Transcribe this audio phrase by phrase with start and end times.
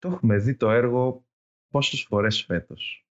[0.00, 1.24] το έχουμε δει το έργο
[1.70, 3.04] πόσες φορές φέτος.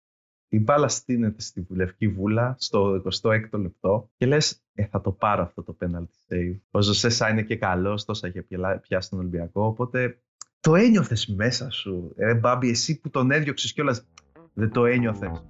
[0.51, 5.43] Η μπάλα στείνεται στη Λευκή Βούλα στο 26ο λεπτό και λες ε, θα το πάρω
[5.43, 6.57] αυτό το penalty save.
[6.71, 8.45] Ο Ζωσέ είναι και καλός, τόσα είχε
[8.81, 10.21] πιάσει τον Ολυμπιακό, οπότε
[10.59, 12.13] το ένιωθες μέσα σου.
[12.15, 14.07] Ε, Μπάμπη, εσύ που τον έδιωξες κιόλας,
[14.53, 15.43] δεν το ένιωθες.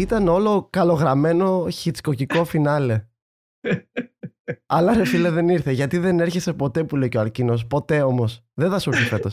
[0.00, 3.06] Ήταν όλο καλογραμμένο χιτσκοκικό φινάλε.
[4.66, 5.70] Αλλά ρε φίλε δεν ήρθε.
[5.70, 7.58] Γιατί δεν έρχεσαι ποτέ που λέει και ο Αρκίνο.
[7.68, 8.44] Ποτέ όμως.
[8.54, 9.32] Δεν θα σου έρθει φέτος.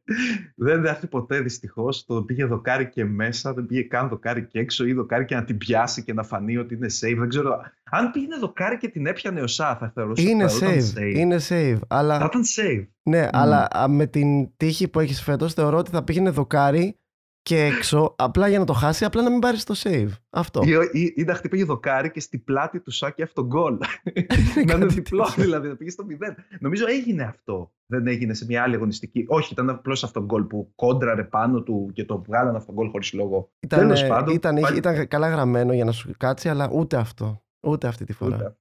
[0.66, 2.04] δεν έρθει ποτέ δυστυχώς.
[2.04, 5.44] Το πήγε δοκάρι και μέσα, δεν πήγε καν δοκάρι και έξω ή δοκάρι και να
[5.44, 7.16] την πιάσει και να φανεί ότι είναι save.
[7.18, 7.60] Δεν ξέρω.
[7.90, 10.98] Αν πήγαινε δοκάρι και την έπιανε ο Σά, θα θεωρούσα είναι save.
[10.98, 11.14] save.
[11.14, 11.78] Είναι save.
[11.88, 12.18] Αλλά...
[12.18, 12.86] Θα ήταν save.
[13.02, 16.98] Ναι, αλλά με την τύχη που έχεις φέτος θεωρώ ότι θα πήγαινε δοκάρι
[17.44, 20.08] και έξω, απλά για να το χάσει, απλά να μην πάρεις το save.
[20.30, 20.62] Αυτό.
[20.62, 23.78] Ή, ή, ή να χτυπήσει δοκάρι και στην πλάτη του Σάκη αυτό γκολ.
[24.66, 26.34] να είναι διπλό, δηλαδή, να πήγες στο μηδέν.
[26.60, 27.72] Νομίζω έγινε αυτό.
[27.86, 29.24] Δεν έγινε σε μια άλλη αγωνιστική.
[29.28, 32.80] Όχι, ήταν απλώς αυτό το γκολ που κόντραρε πάνω του και το βγάλανε αυτό το
[32.80, 33.52] γκολ χωρίς λόγο.
[33.60, 34.76] Ήταν, ε, πάντων, ήταν, πάλι...
[34.76, 37.44] ήταν καλά γραμμένο για να σου κάτσει, αλλά ούτε αυτό.
[37.66, 38.36] Ούτε αυτή τη φορά.
[38.36, 38.56] Ούτε,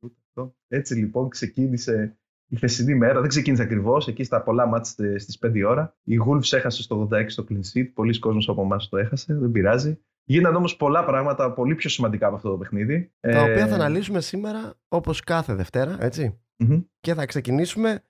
[0.00, 0.56] ούτε αυτό.
[0.68, 2.18] Έτσι λοιπόν ξεκίνησε
[2.50, 3.20] η χθεσινή μέρα.
[3.20, 4.08] Δεν ξεκίνησε ακριβώς.
[4.08, 5.96] Εκεί στα πολλά μάτια στις 5 ώρα.
[6.04, 7.90] Η Wolves έχασε στο 86 στο clean sheet.
[7.94, 9.34] Πολλοί κόσμοι από εμάς το έχασε.
[9.34, 9.98] Δεν πειράζει.
[10.24, 13.12] Γίνανε όμως πολλά πράγματα πολύ πιο σημαντικά από αυτό το παιχνίδι.
[13.20, 13.50] Τα ε...
[13.50, 16.40] οποία θα αναλύσουμε σήμερα όπως κάθε Δευτέρα, έτσι.
[16.64, 16.84] Mm-hmm.
[17.00, 18.04] Και θα ξεκινήσουμε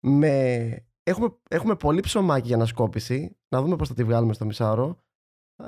[0.00, 0.86] με.
[1.02, 3.36] Έχουμε, έχουμε πολύ ψωμάκι για ανασκόπηση.
[3.48, 5.04] Να δούμε πώς θα τη βγάλουμε στο μισάωρο.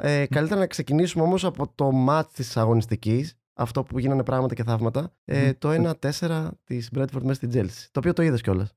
[0.00, 4.62] Ε, καλύτερα να ξεκινήσουμε όμως από το μάτς της αγωνιστικής αυτό που γίνανε πράγματα και
[4.62, 5.12] θαύματα.
[5.24, 7.88] Ε, το 1-4 της Bradford μέσα στην Chelsea.
[7.90, 8.76] Το οποίο το είδες κιόλας.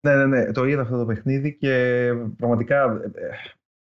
[0.00, 0.52] Ναι, ναι, ναι.
[0.52, 3.30] Το είδα αυτό το παιχνίδι και πραγματικά ε, ε,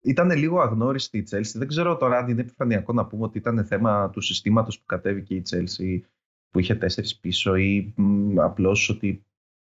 [0.01, 1.53] ήταν λίγο αγνώριστη η Chelsea.
[1.55, 5.35] Δεν ξέρω τώρα αν είναι επιφανειακό να πούμε ότι ήταν θέμα του συστήματος που κατέβηκε
[5.35, 6.01] η Chelsea
[6.51, 7.95] που είχε τέσσερις πίσω ή
[8.37, 9.25] απλώς ότι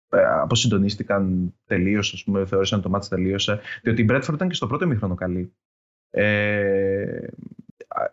[0.09, 3.60] ε, αποσυντονίστηκαν τελείως, ας πούμε, θεώρησαν το μάτι τελείωσε.
[3.83, 5.54] Διότι η Bradford ήταν και στο πρώτο μήχρονο καλή.
[6.10, 7.27] Ε,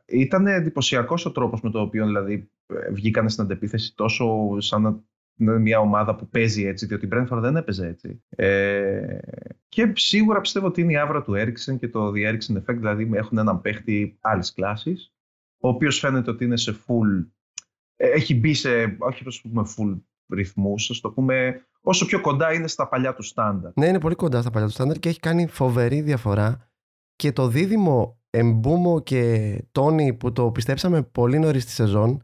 [0.05, 2.51] ήταν εντυπωσιακός ο τρόπος με τον οποίο δηλαδή,
[2.91, 4.99] βγήκαν στην αντεπίθεση τόσο σαν να
[5.39, 8.23] είναι μια ομάδα που παίζει έτσι, διότι η Brentford δεν έπαιζε έτσι.
[8.29, 9.17] Ε,
[9.69, 13.09] και σίγουρα πιστεύω ότι είναι η άβρα του Έριξεν και το The Ericsson Effect, δηλαδή
[13.13, 15.13] έχουν έναν παίχτη άλλης κλάσης,
[15.59, 17.25] ο οποίος φαίνεται ότι είναι σε full.
[17.95, 19.99] Ε, έχει μπει σε, όχι όπως πούμε full
[20.33, 23.71] ρυθμούς, ας το πούμε, όσο πιο κοντά είναι στα παλιά του στάνταρ.
[23.75, 26.71] Ναι, είναι πολύ κοντά στα παλιά του στάνταρ και έχει κάνει φοβερή διαφορά.
[27.15, 32.23] Και το δίδυμο Εμπούμο και Τόνι που το πιστέψαμε πολύ νωρίς στη σεζόν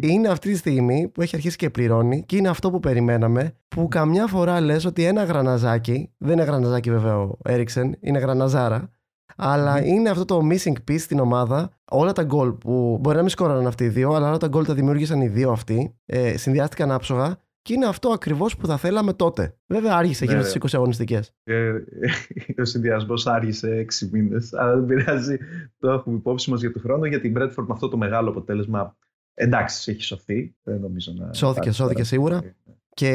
[0.00, 3.88] είναι αυτή τη στιγμή που έχει αρχίσει και πληρώνει και είναι αυτό που περιμέναμε που
[3.88, 8.94] καμιά φορά λες ότι ένα γραναζάκι, δεν είναι γραναζάκι βέβαια ο Έριξεν, είναι γραναζάρα
[9.36, 11.70] αλλά είναι αυτό το missing piece στην ομάδα.
[11.90, 14.64] Όλα τα γκολ που μπορεί να μην σκόραναν αυτοί οι δύο, αλλά όλα τα γκολ
[14.64, 15.94] τα δημιούργησαν οι δύο αυτοί.
[16.06, 19.56] Ε, συνδυάστηκαν άψογα και είναι αυτό ακριβώς που θα θέλαμε τότε.
[19.66, 21.34] Βέβαια, άργησε γύρω ναι, στι 20 αγωνιστικές.
[21.42, 21.72] Ε,
[22.62, 24.52] ο συνδυασμός άργησε 6 μήνες.
[24.52, 25.38] Αλλά δεν πειράζει.
[25.78, 27.06] Το έχουμε υπόψη μας για τον χρόνο.
[27.06, 28.96] Για την Μπρέτφορντ με αυτό το μεγάλο αποτέλεσμα.
[29.34, 30.56] Εντάξει, έχει σωθεί.
[30.62, 31.32] Δεν νομίζω να.
[31.32, 32.42] Σώθηκε, σώθηκε σίγουρα.
[32.42, 32.52] Ναι.
[32.88, 33.08] Και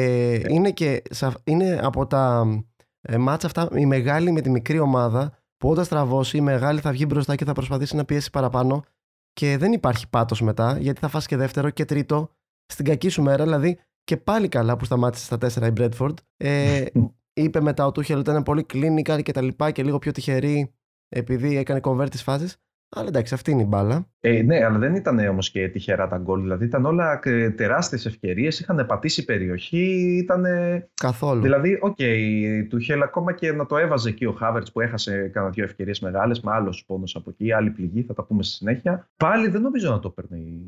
[0.44, 0.52] ε.
[0.52, 1.02] είναι, και
[1.44, 2.46] είναι από τα
[3.00, 6.92] ε, μάτσα αυτά η μεγάλη με τη μικρή ομάδα που όταν στραβώσει η μεγάλη θα
[6.92, 8.84] βγει μπροστά και θα προσπαθήσει να πιέσει παραπάνω
[9.32, 12.30] και δεν υπάρχει πάτος μετά γιατί θα φας και δεύτερο και τρίτο
[12.66, 13.44] στην κακή σου μέρα.
[13.44, 13.78] Δηλαδή
[14.10, 16.14] και πάλι καλά που σταμάτησε στα 4 η Bradford.
[16.36, 16.84] Ε,
[17.42, 20.72] είπε μετά ο Τούχελ ότι ήταν πολύ clinical και τα λοιπά και λίγο πιο τυχερή
[21.08, 22.56] επειδή έκανε convert τις φάσεις.
[22.96, 24.06] Αλλά εντάξει, αυτή είναι η μπάλα.
[24.20, 26.40] Ε, ναι, αλλά δεν ήταν όμως και τυχερά τα γκολ.
[26.40, 27.18] Δηλαδή ήταν όλα
[27.56, 28.60] τεράστιες ευκαιρίες.
[28.60, 30.16] Είχαν πατήσει περιοχή.
[30.22, 30.44] Ήταν.
[30.94, 31.40] Καθόλου.
[31.40, 35.28] Δηλαδή, OK, okay, του Χέλ ακόμα και να το έβαζε εκεί ο Χάβερτ που έχασε
[35.32, 38.54] κανένα δύο ευκαιρίες μεγάλες με άλλο πόνο από εκεί, άλλη πληγή, θα τα πούμε στη
[38.54, 39.08] συνέχεια.
[39.16, 40.62] Πάλι δεν νομίζω να το παίρνει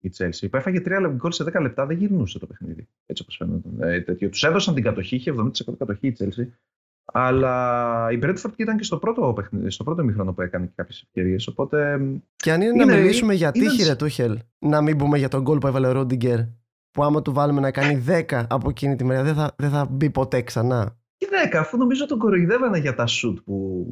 [0.00, 0.46] η Chelsea.
[0.50, 2.88] Που έφαγε τρία γκολ σε 10 λεπτά, δεν γυρνούσε το παιχνίδι.
[3.06, 4.04] Έτσι όπως φαίνεται.
[4.18, 6.46] Ε, Τους έδωσαν την κατοχή, είχε 70% κατοχή η Chelsea.
[7.12, 11.46] Αλλά η Brentford ήταν και στο πρώτο, παιχνίδι, στο πρώτο ημίχρονο που έκανε κάποιες ευκαιρίες.
[11.46, 12.00] Οπότε.
[12.36, 15.42] Και αν είναι, είναι να μιλήσουμε για τύχη, ρε Τούχελ, να μην πούμε για τον
[15.42, 16.38] γκολ που έβαλε ο Ρόντιγκερ,
[16.90, 19.86] που άμα του βάλουμε να κάνει 10 από εκείνη τη μέρα, δεν θα, δεν θα
[19.90, 20.98] μπει ποτέ ξανά.
[21.16, 23.86] Και 10, αφού νομίζω τον κοροϊδεύανε για τα σουτ που.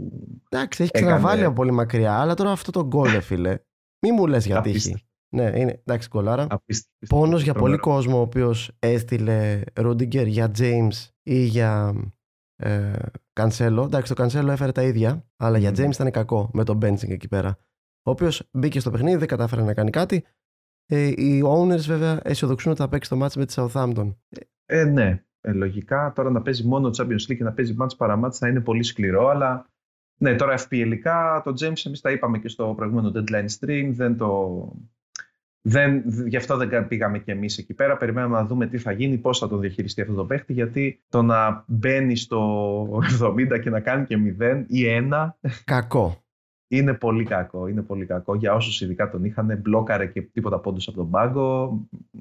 [0.48, 3.58] Εντάξει, έχει ξαναβάλει από πολύ μακριά, αλλά τώρα αυτό το γκολ, φίλε.
[4.06, 5.06] Μη μου λες για τύχη.
[5.36, 6.46] Ναι, είναι εντάξει κολάρα.
[7.08, 11.94] Πόνος για πολύ κόσμο ο οποίος έστειλε Ρούντιγκερ για James ή για
[12.56, 12.92] ε,
[13.32, 13.82] Κανσέλο.
[13.82, 17.28] Εντάξει, το Κανσέλο έφερε τα ίδια, αλλά για James ήταν κακό με τον Μπέντσινγκ εκεί
[17.28, 17.58] πέρα.
[18.02, 20.24] Ο οποίος μπήκε στο παιχνίδι, δεν κατάφερε να κάνει κάτι.
[20.86, 24.14] Ε, οι owners βέβαια αισιοδοξούν ότι θα παίξει το match με τη Southampton.
[24.66, 28.20] Ε, ναι, ε, λογικά τώρα να παίζει μόνο Champions League και να παίζει match παρά
[28.24, 29.66] match θα είναι πολύ σκληρό, αλλά
[30.18, 30.92] Ναι, τώρα FPL
[31.44, 34.72] το James εμείς τα είπαμε και στο προηγούμενο deadline stream, δεν το...
[35.68, 37.96] Δεν, γι' αυτό δεν πήγαμε και εμείς εκεί πέρα.
[37.96, 41.22] Περιμέναμε να δούμε τι θα γίνει, πώς θα το διαχειριστεί αυτό το παίχτη, γιατί το
[41.22, 45.28] να μπαίνει στο 70 και να κάνει και 0 ή 1...
[45.64, 46.24] Κακό.
[46.68, 48.34] Είναι πολύ κακό, είναι πολύ κακό.
[48.34, 51.80] Για όσους ειδικά τον είχαν, μπλόκαρε και τίποτα πόντους από τον πάγκο.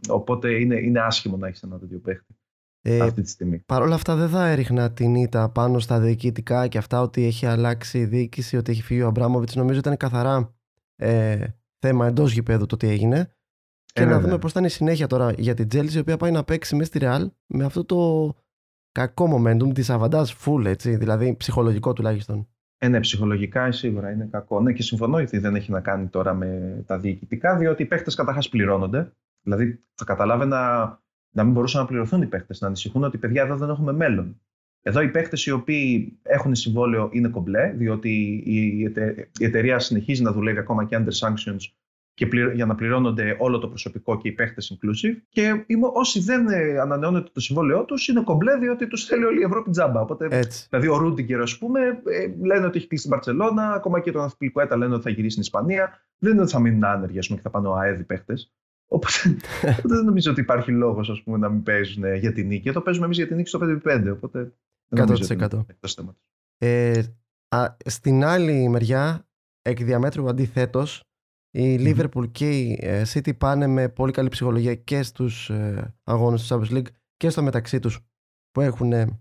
[0.09, 2.35] Οπότε είναι, είναι άσχημο να έχεις ένα τέτοιο παίχτη.
[2.81, 3.59] Ε, αυτή τη στιγμή.
[3.65, 7.45] Παρ' όλα αυτά δεν θα έριχνα την ήττα πάνω στα διοικητικά και αυτά ότι έχει
[7.45, 9.55] αλλάξει η διοίκηση, ότι έχει φύγει ο Αμπράμοβιτς.
[9.55, 10.55] Νομίζω ήταν καθαρά
[10.95, 11.45] ε,
[11.79, 13.34] θέμα εντός γηπέδου το τι έγινε.
[13.95, 16.17] Και ε, να δούμε πώς θα είναι η συνέχεια τώρα για την Τζέλση, η οποία
[16.17, 18.33] πάει να παίξει μέσα στη Ρεάλ με αυτό το
[18.91, 22.47] κακό momentum της αβαντάζ full, έτσι, δηλαδή ψυχολογικό τουλάχιστον.
[22.77, 24.61] Ε, ναι, ψυχολογικά σίγουρα είναι κακό.
[24.61, 28.11] Ναι, και συμφωνώ ότι δεν έχει να κάνει τώρα με τα διοικητικά, διότι οι παίχτε
[28.15, 29.11] καταρχάς πληρώνονται.
[29.41, 30.59] Δηλαδή, θα καταλάβαινα
[31.35, 34.41] να μην μπορούσαν να πληρωθούν οι παίχτε, να ανησυχούν ότι παιδιά εδώ δεν έχουμε μέλλον.
[34.81, 38.43] Εδώ οι παίχτε οι οποίοι έχουν συμβόλαιο είναι κομπλέ, διότι
[39.37, 41.59] η εταιρεία συνεχίζει να δουλεύει ακόμα και under sanctions
[42.15, 45.21] και για να πληρώνονται όλο το προσωπικό και οι παίχτες inclusive.
[45.29, 49.43] Και όσοι δεν ε, ανανεώνεται το συμβόλαιό τους είναι κομπλέ, διότι τους θέλει όλη η
[49.43, 50.01] Ευρώπη τζάμπα.
[50.01, 50.67] Οπότε, Έτσι.
[50.69, 54.21] δηλαδή, ο Ρούντιγκερ, ας πούμε, ε, λένε ότι έχει κλείσει στην Παρσελώνα, ακόμα και τον
[54.21, 55.99] Αθλητικό λένε ότι θα γυρίσει στην Ισπανία.
[56.17, 58.53] Δεν είναι ότι θα μείνουν άνεργοι και θα πάνε ο ΑΕΔ οι παίχτες.
[58.95, 59.37] Οπότε,
[59.83, 62.69] δεν νομίζω ότι υπάρχει λόγος να μην παίζουν για την νίκη.
[62.69, 64.11] Εδώ παίζουμε εμείς για την νίκη στο 5x5.
[64.11, 64.53] Οπότε.
[64.95, 65.65] 100%.
[66.57, 67.03] Ε,
[67.47, 69.27] α, στην άλλη μεριά,
[69.61, 71.03] εκ διαμέτρου αντιθέτως,
[71.57, 76.47] η Liverpool και η ε, City πάνε με πολύ καλή ψυχολογία και στους ε, αγώνες
[76.47, 76.87] του Champions League
[77.17, 77.99] και στο μεταξύ τους
[78.51, 79.19] που έχουν ε,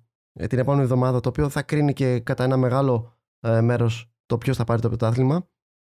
[0.49, 4.57] την επόμενη εβδομάδα, το οποίο θα κρίνει και κατά ένα μεγάλο ε, μέρος το ποιος
[4.57, 5.49] θα πάρει το πρωτάθλημα.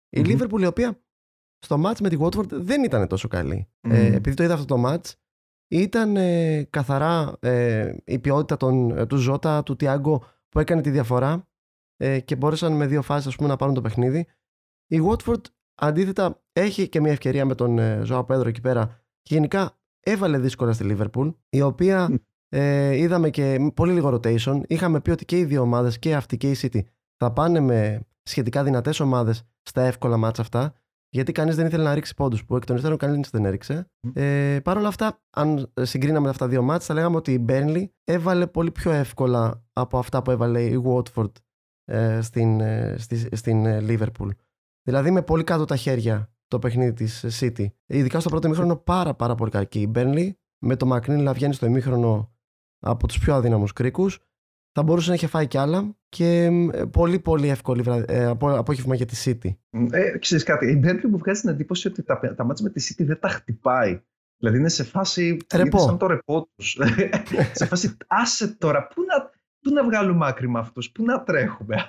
[0.09, 1.01] Η Liverpool, η οποία
[1.59, 3.67] στο match με τη Watford δεν ήταν τόσο καλή.
[3.81, 5.11] Ε, επειδή το είδα αυτό το match,
[5.67, 10.89] ήταν ε, καθαρά ε, η ποιότητα των, ε, του Ζώτα, του Τιάγκο που έκανε τη
[10.89, 11.47] διαφορά
[11.97, 14.27] ε, και μπόρεσαν με δύο φάσεις πούμε, να πάρουν το παιχνίδι.
[14.87, 15.41] Η Watford
[15.77, 20.39] αντίθετα έχει και μια ευκαιρία με τον ε, Ζωά Πέδρο εκεί πέρα και γενικά έβαλε
[20.39, 22.19] δύσκολα στη Liverpool η οποία
[22.49, 24.61] ε, είδαμε και πολύ λίγο rotation.
[24.67, 26.79] Είχαμε πει ότι και οι δύο ομάδες και αυτή και η City
[27.17, 30.73] θα πάνε με σχετικά δυνατές ομάδες στα εύκολα μάτσα αυτά
[31.09, 33.87] γιατί κανείς δεν ήθελε να ρίξει πόντους που εκ των υστέρων κανείς δεν έριξε.
[34.13, 37.93] Ε, Παρ' όλα αυτά, αν συγκρίναμε αυτά τα δύο μάτια, θα λέγαμε ότι η Μπέρνλι
[38.03, 41.31] έβαλε πολύ πιο εύκολα από αυτά που έβαλε η Watford
[41.85, 44.29] ε, στην, ε, στη, στην ε, Liverpool.
[44.87, 47.65] Δηλαδή με πολύ κάτω τα χέρια το παιχνίδι της City.
[47.85, 49.79] Ειδικά στο πρώτο ημίχρονο πάρα, πάρα πολύ κακή.
[49.79, 52.33] Η Μπέρνλι με το Μακνίλ να βγαίνει στο ημίχρονο
[52.79, 54.19] από τους πιο αδύναμους κρίκους
[54.71, 56.49] θα μπορούσε να είχε φάει κι άλλα και
[56.91, 59.49] πολύ πολύ εύκολη ε, απόγευμα για τη City.
[59.91, 62.87] Ε, ξέρεις κάτι, η Μπέρκλι μου βγάζει την εντύπωση ότι τα, τα μάτια με τη
[62.89, 64.01] City δεν τα χτυπάει.
[64.37, 65.37] Δηλαδή είναι σε φάση.
[65.53, 65.79] Ρεπό.
[65.79, 66.77] σαν το ρεπό τους.
[67.57, 69.29] σε φάση, άσε τώρα, πού να,
[69.67, 71.87] πού να βγάλουμε άκρη με αυτούς, πού να τρέχουμε.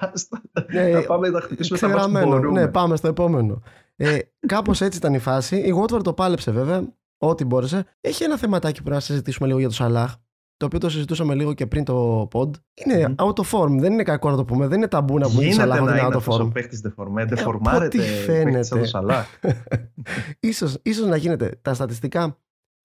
[0.72, 2.60] Ναι, να πάμε να χτυπήσουμε τα μάτια που μπορούμε.
[2.60, 3.62] Ναι, πάμε στο επόμενο.
[3.96, 5.56] Ε, Κάπως έτσι ήταν η φάση.
[5.56, 6.82] Η Watford το πάλεψε βέβαια,
[7.18, 7.84] ό,τι μπόρεσε.
[8.00, 10.14] Έχει ένα θεματάκι που να συζητήσουμε λίγο για το Σαλάχ
[10.56, 13.24] το οποίο το συζητούσαμε λίγο και πριν το pod, είναι mm.
[13.24, 13.78] out of form.
[13.78, 14.66] Δεν είναι κακό να το πούμε.
[14.66, 16.40] Δεν είναι ταμπού να πούμε Σαλάχ ότι είναι out of form.
[16.40, 18.80] Ο παίχτης δεφορμέ, δεφορμάρεται φαίνεται.
[20.40, 21.58] ίσως, ίσως να γίνεται.
[21.62, 22.38] Τα στατιστικά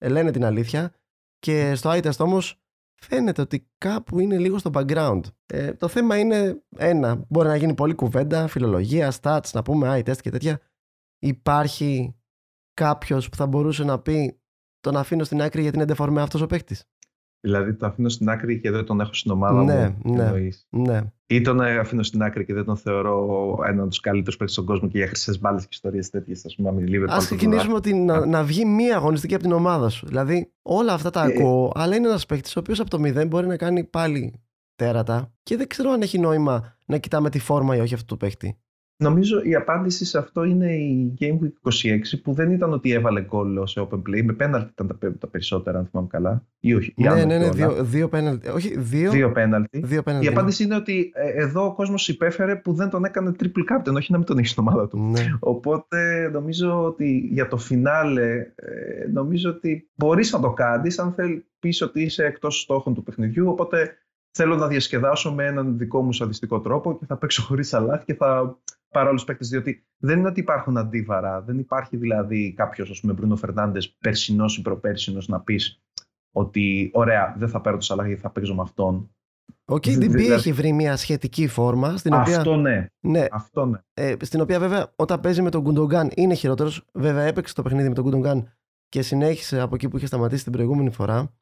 [0.04, 0.92] λένε την αλήθεια
[1.38, 2.63] και στο eye test όμως
[2.94, 5.20] φαίνεται ότι κάπου είναι λίγο στο background.
[5.46, 10.10] Ε, το θέμα είναι ένα, μπορεί να γίνει πολλή κουβέντα, φιλολογία, stats, να πούμε eye
[10.10, 10.60] test και τέτοια.
[11.18, 12.16] Υπάρχει
[12.74, 14.38] κάποιος που θα μπορούσε να πει
[14.80, 16.84] τον αφήνω στην άκρη γιατί είναι deformé αυτός ο παίχτης.
[17.44, 20.14] Δηλαδή το αφήνω στην άκρη και δεν τον έχω στην ομάδα ναι, μου.
[20.14, 20.32] Ναι,
[20.70, 21.00] ναι.
[21.26, 24.66] Ή τον αφήνω στην άκρη και δεν τον θεωρώ έναν από τους καλύτερους παίκτες στον
[24.66, 26.44] κόσμο και για χρυσές μπάλες και ιστορίες τέτοιες.
[26.44, 30.06] Α πούμε, με Α ξεκινήσουμε ότι να, να βγει μία αγωνιστική από την ομάδα σου.
[30.06, 33.26] Δηλαδή όλα αυτά τα ε, ακούω, αλλά είναι ένας παίκτης ο οποίος από το μηδέν
[33.26, 34.42] μπορεί να κάνει πάλι
[34.76, 38.16] τέρατα και δεν ξέρω αν έχει νόημα να κοιτάμε τη φόρμα ή όχι αυτού του
[38.16, 38.58] παίκτη.
[38.96, 43.20] Νομίζω η απάντηση σε αυτό είναι η Game Week 26 που δεν ήταν ότι έβαλε
[43.22, 44.22] γκολ σε open play.
[44.24, 46.46] Με πέναλτι ήταν τα, τα περισσότερα, αν θυμάμαι καλά.
[46.60, 46.94] Ή όχι.
[46.96, 48.48] Ναι, ναι, ναι, δύο, δύο πέναλτι.
[48.48, 49.80] Όχι, δύο, δύο πέναλτι.
[49.84, 53.72] Δύο Η απάντηση είναι ότι ε, εδώ ο κόσμος υπέφερε που δεν τον έκανε triple
[53.72, 54.98] captain, όχι να μην τον έχει στην ομάδα του.
[54.98, 55.36] Ναι.
[55.40, 61.46] Οπότε νομίζω ότι για το φινάλε, ε, νομίζω ότι μπορείς να το κάνεις αν θέλει
[61.58, 63.48] πεις ότι είσαι εκτός στόχων του παιχνιδιού.
[63.48, 63.98] Οπότε
[64.30, 68.14] θέλω να διασκεδάσω με έναν δικό μου σαντιστικό τρόπο και θα παίξω χωρίς αλάθη και
[68.14, 68.58] θα
[68.94, 69.48] πάρω παίκτες.
[69.48, 71.42] Διότι δεν είναι ότι υπάρχουν αντίβαρα.
[71.42, 75.82] Δεν υπάρχει δηλαδή κάποιος, ας πούμε, Μπρούνο Φερνάντες, περσινός ή προπέρσινος, να πεις
[76.36, 79.10] ότι ωραία, δεν θα παίρνω το Σαλάχ γιατί θα παίζω με αυτόν.
[79.64, 80.32] Ο KDB δηλαδή...
[80.32, 81.96] έχει βρει μια σχετική φόρμα.
[81.96, 82.36] Στην οποία...
[82.36, 82.86] Αυτό ναι.
[83.00, 83.26] ναι.
[83.30, 83.78] Αυτό ναι.
[83.94, 86.84] Ε, στην οποία βέβαια όταν παίζει με τον Γκουντογκάν είναι χειρότερος.
[86.92, 88.52] Βέβαια έπαιξε το παιχνίδι με τον Γκουντογκάν
[88.88, 91.34] και συνέχισε από εκεί που είχε σταματήσει την προηγούμενη φορά.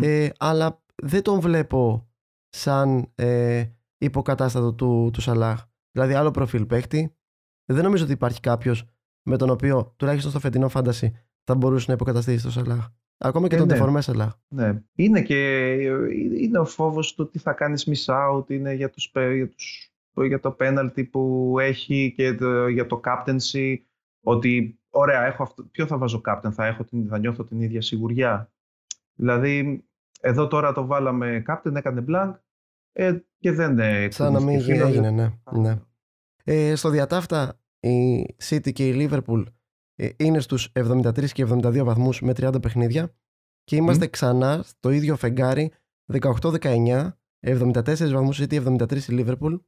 [0.00, 2.08] Ε, αλλά δεν τον βλέπω
[2.48, 3.64] σαν ε,
[3.98, 5.67] υποκατάστατο του, του Σαλάχ.
[5.98, 7.14] Δηλαδή, άλλο προφίλ παίχτη.
[7.64, 8.84] Δεν νομίζω ότι υπάρχει κάποιος
[9.22, 12.88] με τον οποίο τουλάχιστον στο φετινό φάνταση θα μπορούσε να υποκαταστήσει το Σαλάχ.
[13.18, 13.72] Ακόμα και ε, τον ναι.
[13.72, 14.32] Τεφορμέ Σαλάχ.
[14.48, 14.82] Ναι.
[14.94, 15.72] Είναι και
[16.38, 19.92] είναι ο φόβος του τι θα κάνεις miss out, είναι για, τους, για, τους,
[20.26, 22.38] για το penalty που έχει και
[22.70, 23.76] για το captaincy.
[24.24, 27.82] Ότι ωραία, έχω αυτό, ποιο θα βάζω captain, θα, έχω την, θα νιώθω την ίδια
[27.82, 28.52] σιγουριά.
[29.14, 29.84] Δηλαδή,
[30.20, 32.32] εδώ τώρα το βάλαμε captain, έκανε blank
[32.92, 33.78] ε, και δεν
[34.12, 35.32] Σαν να μην έγινε, ναι.
[35.52, 35.78] ναι.
[36.50, 39.44] Ε, στο διατάφτα η City και η Liverpool
[39.94, 43.14] ε, είναι στους 73 και 72 βαθμούς με 30 παιχνίδια
[43.64, 44.10] και είμαστε mm.
[44.10, 45.72] ξανά στο ίδιο φεγγάρι
[46.12, 47.10] 18-19,
[47.46, 49.60] 74 βαθμούς City, 73 η Liverpool.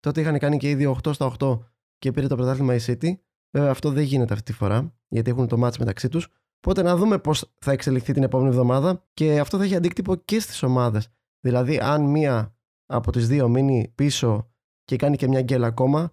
[0.00, 1.58] Τότε είχαν κάνει και ήδη 8 στα 8
[1.98, 3.12] και πήρε το πρωτάθλημα η City.
[3.50, 6.28] Βέβαια αυτό δεν γίνεται αυτή τη φορά γιατί έχουν το μάτς μεταξύ τους.
[6.56, 10.40] Οπότε να δούμε πώς θα εξελιχθεί την επόμενη εβδομάδα και αυτό θα έχει αντίκτυπο και
[10.40, 11.08] στις ομάδες.
[11.40, 12.56] Δηλαδή αν μία
[12.86, 14.50] από τις δύο μείνει πίσω
[14.84, 16.12] και κάνει και μια γκέλα ακόμα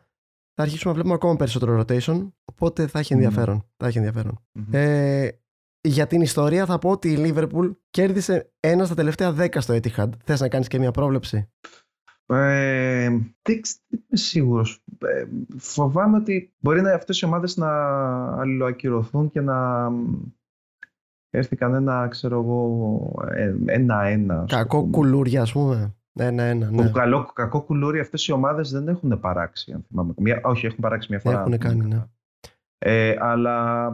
[0.58, 2.28] θα αρχίσουμε να βλέπουμε ακόμα περισσότερο rotation.
[2.46, 3.62] Οπότε θα έχει ενδιαφέρον.
[3.62, 3.66] Mm.
[3.78, 4.40] Θα έχει ενδιαφερον
[4.72, 5.30] Ε,
[5.82, 10.10] για την ιστορία θα πω ότι η Liverpool κέρδισε ένα στα τελευταία 10 στο Etihad.
[10.24, 11.50] Θες να κάνεις και μια πρόβλεψη;
[12.26, 13.10] Ε,
[13.42, 14.84] δεν είμαι σίγουρος.
[15.06, 15.26] Ε,
[15.58, 17.70] φοβάμαι ότι μπορεί να αυτές οι ομάδες να
[18.40, 19.90] αλληλοακυρωθούν και να
[21.30, 24.46] έρθει κανένα, ξέρω εγώ, ε, ένα-ένα.
[24.48, 25.97] Κακό κουλούρια, ας πούμε.
[26.18, 26.72] Ένα-ένα.
[26.72, 26.90] Ναι.
[26.90, 30.14] καλό, κακό κουλούρι αυτές οι ομάδες δεν έχουν παράξει, αν θυμάμαι.
[30.18, 31.40] Μια, όχι, έχουν παράξει μια φορά.
[31.40, 32.04] Έχουν κάνει, ναι.
[32.78, 33.90] Ε, αλλά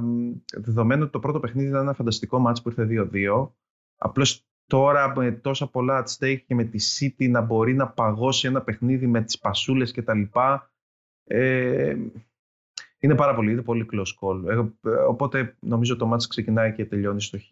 [0.54, 3.50] δεδομένου ότι το πρώτο παιχνίδι ήταν ένα φανταστικό μάτς που ήρθε 2-2,
[3.98, 8.48] απλώς τώρα με τόσα πολλά at stake και με τη City να μπορεί να παγώσει
[8.48, 10.72] ένα παιχνίδι με τις πασούλες και τα λοιπά,
[11.24, 11.96] ε,
[13.00, 14.44] είναι πάρα πολύ, είναι πολύ close call.
[14.48, 17.44] Ε, οπότε νομίζω το μάτς ξεκινάει και τελειώνει στο χ.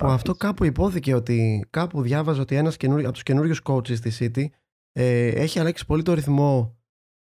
[0.00, 4.44] Που αυτό κάπου υπόθηκε ότι κάπου διάβαζε ότι ένας από τους καινούριους coaches στη City
[4.92, 6.78] ε, έχει αλλάξει πολύ το ρυθμό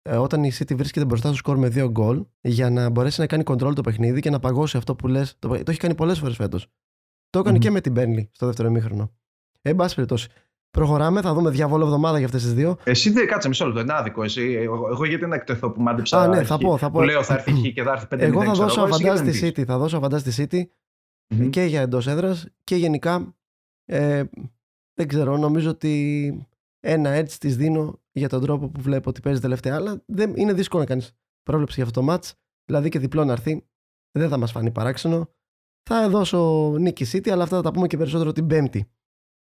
[0.02, 3.26] ε, όταν η City βρίσκεται μπροστά στο σκορ με δύο γκολ για να μπορέσει να
[3.26, 5.36] κάνει control το παιχνίδι και να παγώσει αυτό που λες.
[5.38, 6.66] Το, το έχει κάνει πολλές φορές φέτος.
[7.30, 7.60] Το έκανε mm-hmm.
[7.60, 9.12] και με την Burnley στο δεύτερο ημίχρονο.
[9.62, 10.28] Ε, εν πάση περιπτώσει.
[10.70, 12.76] Προχωράμε, θα δούμε διάβολο εβδομάδα για αυτές τις δύο.
[12.84, 14.22] Εσύ δεν κάτσε μισό λεπτό, είναι άδικο.
[14.22, 14.52] Εσύ.
[14.52, 16.22] Εγώ, εγώ γιατί να εκτεθώ που μάντεψα.
[16.22, 16.76] Α, ναι, θα πω.
[16.76, 16.98] Θα πω.
[16.98, 19.64] Που λέω θα έρθει χ και θα έρθει πέντε Εγώ θα δώσω αβαντάζ στη City.
[19.64, 20.62] Θα δώσω αβαντάζ στη City
[21.30, 21.50] mm-hmm.
[21.50, 23.34] και για εντός έδρας και γενικά
[23.84, 24.24] ε,
[24.94, 26.46] δεν ξέρω, νομίζω ότι
[26.80, 29.74] ένα έτσι τη δίνω για τον τρόπο που βλέπω ότι παίζει τελευταία.
[29.74, 32.32] Αλλά δεν, είναι δύσκολο να κάνεις πρόβλεψη για αυτό το match.
[32.64, 33.66] Δηλαδή και διπλό να έρθει,
[34.18, 35.28] δεν θα μας φανεί παράξενο.
[35.82, 38.90] Θα δώσω νίκη City, αλλά αυτά θα τα πούμε και περισσότερο την Πέμπτη.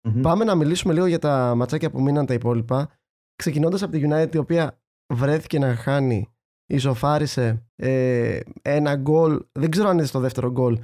[0.08, 0.20] Mm-hmm.
[0.22, 2.90] Πάμε να μιλήσουμε λίγο για τα ματσάκια που μείναν τα υπόλοιπα.
[3.36, 4.82] Ξεκινώντας από τη United, η οποία
[5.14, 6.30] βρέθηκε να χάνει,
[6.66, 9.46] ισοφάρισε ε, ένα γκολ.
[9.52, 10.80] Δεν ξέρω αν είναι στο δεύτερο γκολ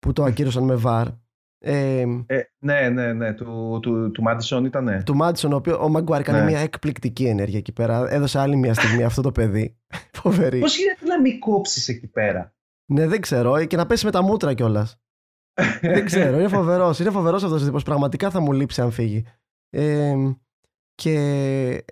[0.00, 1.06] που το ακύρωσαν με βαρ.
[1.62, 3.34] Ε, ε, ναι, ναι, ναι.
[3.34, 4.84] Του, του, του Μάντισον ήταν.
[4.84, 5.02] Ναι.
[5.02, 6.44] Του Μάντισον, ο, οποίος, ο Μαγκουάρ έκανε ναι.
[6.44, 8.10] μια εκπληκτική ενέργεια εκεί πέρα.
[8.10, 9.76] Έδωσε άλλη μια στιγμή αυτό το παιδί.
[10.22, 10.58] Φοβερή.
[10.58, 12.54] Πώς γίνεται να μην κόψεις εκεί πέρα;
[12.86, 13.64] Ναι, δεν ξέρω.
[13.64, 15.00] Και να πέσει με τα μούτρα κιόλας.
[15.80, 16.38] δεν ξέρω.
[16.38, 16.98] Είναι φοβερός.
[16.98, 17.82] Είναι φοβερός αυτός ο τύπος.
[17.82, 19.24] Πραγματικά θα μου λείψει αν φύγει.
[19.70, 20.14] Ε,
[20.94, 21.84] και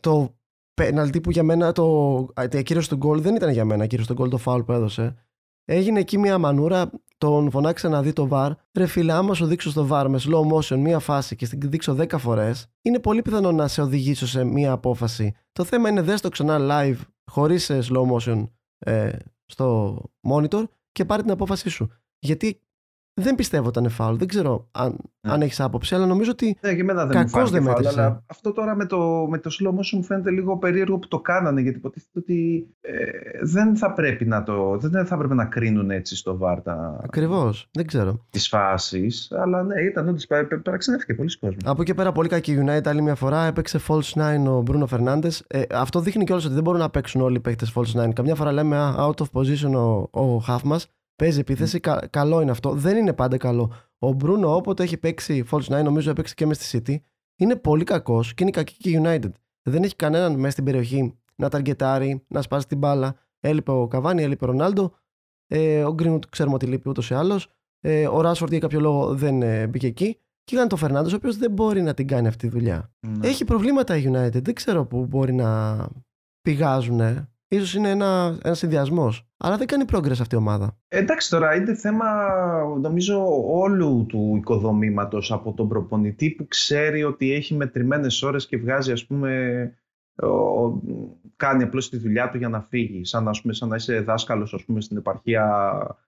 [0.00, 0.34] το
[0.74, 2.28] πέναλτι που για μένα το.
[2.52, 3.84] Η ακύρωση του γκολ δεν ήταν για μένα.
[3.84, 5.16] Ακύρωση του γκολ το φάουλ που έδωσε.
[5.72, 8.50] Έγινε εκεί μια μανούρα, τον φωνάξε να δει το VAR.
[8.74, 11.96] Ρε φίλε, άμα σου δείξω στο VAR με slow motion μία φάση και στην δείξω
[11.98, 15.34] 10 φορές, είναι πολύ πιθανό να σε οδηγήσω σε μία απόφαση.
[15.52, 18.48] Το θέμα είναι δες το ξανά live, χωρίς ε, slow motion
[18.78, 19.10] ε,
[19.46, 19.98] στο
[20.30, 20.62] monitor
[20.92, 21.90] και πάρει την απόφασή σου.
[22.18, 22.60] Γιατί
[23.14, 24.16] δεν πιστεύω ότι ήταν φάουλ.
[24.16, 25.32] Δεν ξέρω αν, ναι.
[25.32, 26.58] αν έχεις άποψη, αλλά νομίζω ότι.
[26.60, 29.68] Ναι, και εμένα δεν κακώς δεν φάουλ, αλλά αυτό τώρα με το, με το slow
[29.68, 32.94] motion μου φαίνεται λίγο περίεργο που το κάνανε, γιατί υποτίθεται ότι ε,
[33.42, 34.78] δεν θα πρέπει να το.
[34.78, 37.00] Δεν θα πρέπει να κρίνουν έτσι στο βάρτα.
[37.04, 37.68] Ακριβώς.
[37.70, 38.26] Δεν ξέρω.
[38.30, 39.32] Τις φάσεις.
[39.32, 40.26] Αλλά ναι, ήταν όντως.
[40.62, 41.58] Παραξενεύτηκε πολλοί κόσμο.
[41.64, 43.44] Από εκεί πέρα, πολύ κακή United άλλη μια φορά.
[43.44, 45.28] Έπαιξε false 9 ο Μπρούνο Φερνάντε.
[45.46, 48.12] Ε, αυτό δείχνει κιόλας ότι δεν μπορούν να παίξουν όλοι οι παίκτες false 9.
[48.12, 49.72] Καμιά φορά λέμε out of position
[50.10, 50.86] ο, ο half μας
[51.20, 52.72] Παίζει επίθεση, κα, καλό είναι αυτό.
[52.72, 53.72] Δεν είναι πάντα καλό.
[53.98, 56.96] Ο Μπρούνο, όποτε έχει παίξει False 9, νομίζω έπαιξε και μες στη City,
[57.36, 59.30] είναι πολύ κακός και είναι κακή και United.
[59.62, 63.16] Δεν έχει κανέναν μέσα στην περιοχή να ταργκετάρει, να σπάσει την μπάλα.
[63.40, 64.94] Έλειπε ο Καβάνι, έλειπε ο Ρονάλντο.
[65.46, 67.48] Ε, ο Γκρίνουτ ξέρουμε ότι λείπει ούτως ή άλλως.
[67.80, 70.16] Ε, ο Ράσφορντ για κάποιο λόγο δεν ε, μπήκε εκεί.
[70.44, 72.92] Και είχαν τον Φερνάντο, ο οποίος δεν μπορεί να την κάνει αυτή τη δουλειά.
[73.00, 73.28] Ναι.
[73.28, 74.42] Έχει προβλήματα η United.
[74.42, 75.78] Δεν ξέρω πού μπορεί να
[76.40, 79.29] πηγάζουν ίσως είναι ένα, ένας συνδυασμός.
[79.42, 80.76] Αλλά δεν κάνει progress αυτή η ομάδα.
[80.88, 82.06] Εντάξει τώρα, είναι θέμα
[82.80, 88.92] νομίζω όλου του οικοδομήματος από τον προπονητή που ξέρει ότι έχει μετρημένες ώρες και βγάζει
[88.92, 89.72] ας πούμε
[91.40, 93.04] κάνει απλώς τη δουλειά του για να φύγει.
[93.04, 95.46] Σαν, ας πούμε, σαν να είσαι δάσκαλος στην επαρχία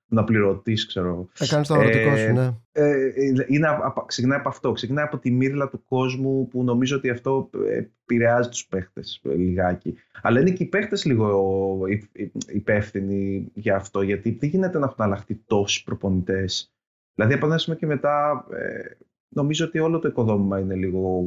[0.06, 1.28] να πληρωτή, ξέρω.
[1.32, 2.50] Θα κάνεις το αγροτικό ε, σου, ναι.
[2.72, 3.66] Ε, ε, είναι,
[4.06, 4.72] ξεκινάει από αυτό.
[4.72, 9.94] Ξεκινάει από τη μύρλα του κόσμου που νομίζω ότι αυτό επηρεάζει τους παίχτες λιγάκι.
[10.22, 11.78] Αλλά είναι και οι παίχτες λίγο
[12.46, 16.74] υπεύθυνοι για αυτό, γιατί δεν γίνεται να έχουν αλλάχθει τόσοι προπονητές.
[17.14, 18.44] Δηλαδή, από και μετά,
[19.32, 21.24] νομίζω ότι όλο το οικοδόμημα είναι λίγο,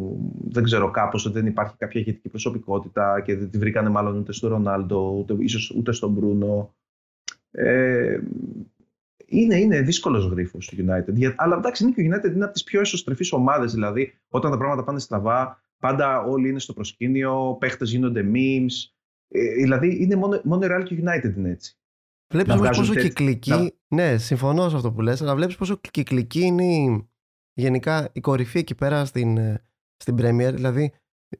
[0.48, 4.34] δεν ξέρω, κάπως ότι δεν υπάρχει κάποια ηγετική προσωπικότητα και δεν τη βρήκανε μάλλον ούτε
[4.34, 6.76] στο Ρονάλντο, ούτε, ίσως ούτε στον Μπρούνο.
[7.52, 8.20] Ε,
[9.26, 11.34] είναι, είναι δύσκολος γρίφος το United.
[11.36, 13.74] αλλά εντάξει, είναι και ο United είναι από τις πιο εσωστρεφείς ομάδες.
[13.74, 18.90] Δηλαδή, όταν τα πράγματα πάνε στραβά, πάντα όλοι είναι στο προσκήνιο, παίχτες γίνονται memes.
[19.28, 21.78] Ε, δηλαδή, είναι μόνο, μόνο η Real και United είναι έτσι.
[22.34, 23.50] Βλέπεις όμως πόσο κυκλική.
[23.50, 23.70] Να...
[23.88, 27.04] Ναι, συμφωνώ σε αυτό που λες, αλλά βλέπεις πόσο κυκλική είναι
[27.56, 29.64] γενικά η κορυφή εκεί πέρα στην, ε,
[29.98, 30.52] στην Premier.
[30.54, 30.94] Δηλαδή,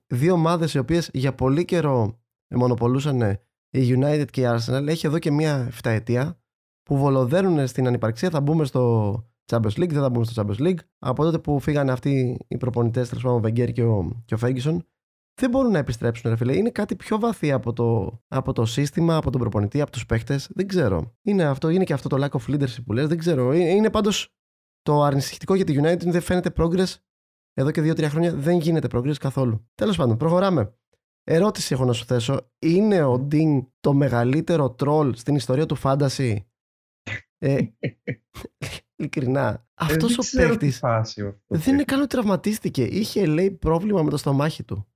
[0.08, 2.20] δύο ομάδες οι οποίες για πολύ καιρό
[2.56, 3.22] μονοπολούσαν
[3.70, 6.40] η United και η Arsenal, έχει εδώ και μία 7 ετία
[6.84, 8.30] που βολοδέρουν στην ανυπαρξία.
[8.30, 9.14] Θα μπούμε στο
[9.52, 10.80] Champions League, δεν θα μπούμε στο Champions League.
[11.00, 14.38] Από τότε που φύγανε αυτοί οι προπονητές, τέλος πάντων ο Βεγγέρ και ο, και ο
[14.42, 14.78] Ferguson,
[15.42, 16.56] δεν μπορούν να επιστρέψουν, ρε φίλε.
[16.56, 20.50] Είναι κάτι πιο βαθύ από το, από το σύστημα, από τον προπονητή, από τους παίχτες.
[20.54, 21.16] Δεν ξέρω.
[21.22, 23.08] Είναι, αυτό, είναι και αυτό το lack of leadership που λες.
[23.08, 23.54] Δεν ξέρω.
[23.54, 24.36] Είναι, είναι πάντως
[24.86, 26.96] το αρνησυχητικό για τη United δεν φαίνεται progress
[27.54, 28.34] εδώ και 2-3 χρόνια.
[28.34, 29.70] Δεν γίνεται progress καθόλου.
[29.76, 30.76] Τέλος πάντων, προχωράμε.
[31.24, 32.52] Ερώτηση έχω να σου θέσω.
[32.60, 36.36] Είναι ο Ντίν το μεγαλύτερο τρόλ στην ιστορία του fantasy;
[37.38, 37.58] Ε,
[38.96, 39.68] ειλικρινά.
[39.74, 40.74] Αυτός ο παίχτη
[41.48, 42.84] δεν είναι καν ότι τραυματίστηκε.
[42.84, 44.88] Είχε λέει πρόβλημα με το στομάχι του.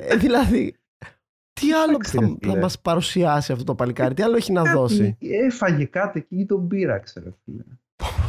[0.00, 0.76] ε, δηλαδή,
[1.52, 5.84] τι άλλο θα, θα μας παρουσιάσει αυτό το παλικάρι, τι άλλο έχει να δώσει; Έφαγε
[5.84, 7.38] κάτι εκεί ή τον πήρα, ξέρω.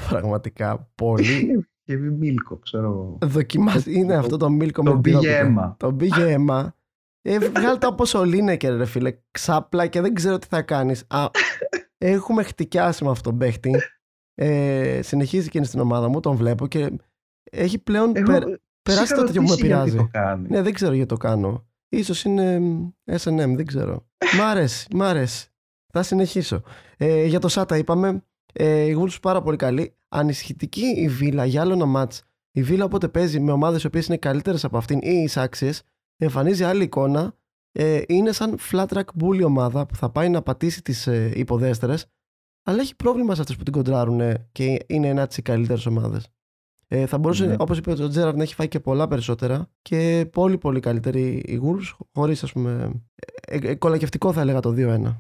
[0.10, 1.68] Πραγματικά πολύ.
[1.88, 3.18] Και μίλκο, ξέρω.
[3.22, 4.00] Δοκιμάζει.
[4.00, 5.76] Είναι αυτό το μίλκο με τον πήγε αίμα.
[5.80, 6.76] Τον πήγε αίμα.
[7.22, 9.18] Ε, βγάλε το όπως ο Λίνεκερ, ρε φίλε.
[9.32, 11.08] Ξάπλα και δεν ξέρω τι θα κάνεις.
[11.98, 13.82] Έχουμε χτυκιάσει με αυτόν τον παίχτη.
[14.34, 16.92] Ε, συνεχίζει και είναι στην ομάδα μου, τον βλέπω και
[17.52, 18.12] έχει πλέον
[18.82, 20.10] περάσει το τέτοιο που με πειράζει.
[20.48, 21.68] Ναι, δεν ξέρω γιατί το κάνω.
[21.90, 22.62] Ίσως είναι
[23.06, 24.08] S&M, δεν ξέρω.
[24.38, 25.50] Μ' αρέσει, μ' αρέσει.
[25.94, 26.62] Θα συνεχίσω.
[26.98, 29.97] Ε, για το Σάτα είπαμε, ε, η Wolves πάρα πολύ καλή.
[30.10, 32.24] Ανησυχητική η Βίλα για άλλο ένα μάτς.
[32.52, 35.84] Η Βίλα όποτε παίζει με ομάδες οι οποίες είναι καλύτερες από αυτήν ή εισάξιες,
[36.18, 37.36] εμφανίζει άλλη εικόνα
[37.72, 42.06] ε, είναι σαν flat track bully ομάδα που θα πάει να πατήσει τις ε, υποδέστερες
[42.64, 46.28] αλλά έχει πρόβλημα σε αυτές που την κοντράρουν και είναι ένα από καλύτερες ομάδες.
[46.88, 47.56] Ε, θα μπορούσε, ναι.
[47.60, 51.62] όπως είπε ο Τζέραρ, να έχει φάει και πολλά περισσότερα και πολύ πολύ καλύτερη η
[51.64, 52.92] Wolves χωρίς ας πούμε
[53.48, 55.18] ε, ε, κολακευτικό θα έλεγα το 2-1.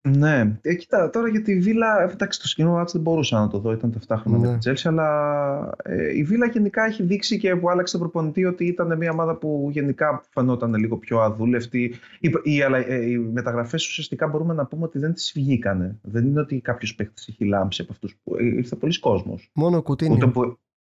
[0.00, 3.72] Ναι, ε, κοίτα, τώρα για τη Βίλα, εντάξει, το σκηνό δεν μπορούσα να το δω,
[3.72, 4.44] ήταν τα 7 χρόνια ναι.
[4.46, 8.44] με την Τζέλση, αλλά ε, η Βίλα γενικά έχει δείξει και που άλλαξε τον προπονητή
[8.44, 11.94] ότι ήταν μια ομάδα που γενικά φαινόταν λίγο πιο αδούλευτη.
[12.20, 15.98] Οι, οι, ε, οι μεταγραφές ουσιαστικά μπορούμε να πούμε ότι δεν τις βγήκανε.
[16.02, 18.36] Δεν είναι ότι κάποιος παίκτης έχει λάμψει από αυτούς που.
[18.36, 19.50] Ε, ήρθε πολλοί κόσμος.
[19.54, 20.30] Μόνο ο Κουτίνιο.
[20.30, 20.40] Που,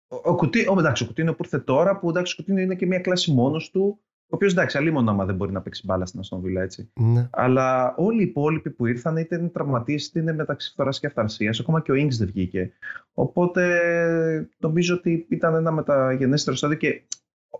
[0.07, 0.37] ο, ο,
[0.69, 3.31] ο, εντάξει, ο Κουτίνιο που ήρθε τώρα, που εντάξει, ο Κουτίνιο είναι και μια κλάση
[3.31, 3.99] μόνος του.
[4.31, 6.91] Ο οποίος εντάξει, αλλήμον άμα δεν μπορεί να παίξει μπάλα στην Αστον Βίλα, έτσι.
[6.93, 7.27] Ναι.
[7.31, 11.59] Αλλά όλοι οι υπόλοιποι που ήρθαν είτε είναι τραυματίες είτε είναι μεταξύ φθοράς και αυθαρσίας.
[11.59, 12.71] Ακόμα και ο Ινγκ δεν βγήκε.
[13.13, 13.79] Οπότε
[14.57, 17.03] νομίζω ότι ήταν ένα μεταγενέστερο στάδιο και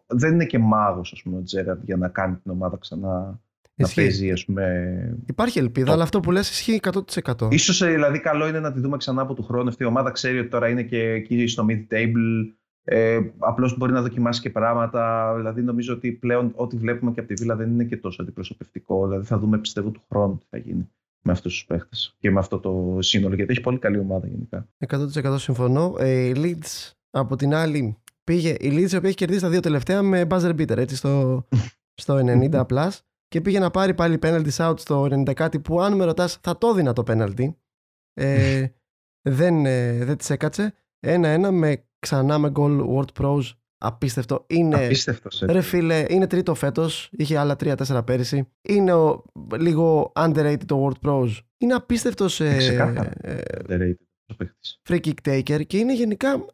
[0.08, 3.42] δεν είναι και μάγος, ας πούμε, ο Τζέραντ για να κάνει την ομάδα ξανά.
[3.76, 5.18] Να παίζει, ας πούμε...
[5.26, 6.80] Υπάρχει ελπίδα, αλλά αυτό που λες ισχύει
[7.24, 7.48] 100%.
[7.52, 9.70] Ίσως ε, δηλαδή καλό είναι να τη δούμε ξανά από του χρόνου.
[9.70, 12.54] Αυτή η ομάδα ξέρει ότι τώρα είναι και εκεί στο mid-table
[12.91, 15.34] ε, Απλώς μπορεί να δοκιμάσει και πράγματα.
[15.36, 19.08] Δηλαδή, νομίζω ότι πλέον ό,τι βλέπουμε και από τη Βίλα δεν είναι και τόσο αντιπροσωπευτικό.
[19.08, 20.89] Δηλαδή, θα δούμε, πιστεύω, του χρόνου τι θα γίνει
[21.21, 23.36] με αυτούς τους παίχτες και με αυτό το σύνολο.
[23.36, 24.67] Γιατί έχει πολύ καλή ομάδα γενικά.
[24.88, 25.95] 100% συμφωνώ.
[25.99, 28.56] Ε, η Leeds από την άλλη πήγε.
[28.60, 31.43] Η Leeds η οποία έχει κερδίσει τα δύο τελευταία με buzzer beater έτσι, στο,
[32.02, 32.89] στο 90 plus
[33.28, 36.58] και πήγε να πάρει πάλι penalty out στο 90 κάτι που αν με ρωτάς θα
[36.58, 37.54] το δίνα το penalty.
[38.13, 38.67] Ε,
[39.39, 40.73] δεν, ε, δεν τη έκατσε.
[41.00, 43.42] Ένα-ένα με ξανά με goal World Pros.
[43.82, 44.46] Απίστευτο.
[44.48, 45.44] Είναι, Απίστευτος.
[45.48, 47.10] Ρε φίλε, είναι τρίτο φέτος.
[47.12, 48.48] Είχε άλλα τρία-τέσσερα πέρυσι.
[48.62, 49.24] Είναι ο,
[49.60, 51.30] λίγο underrated το World Pros.
[51.58, 52.40] Είναι απίστευτος.
[52.40, 52.58] Ε,
[53.22, 53.94] ε, underrated.
[54.90, 56.46] Free kick taker και είναι γενικά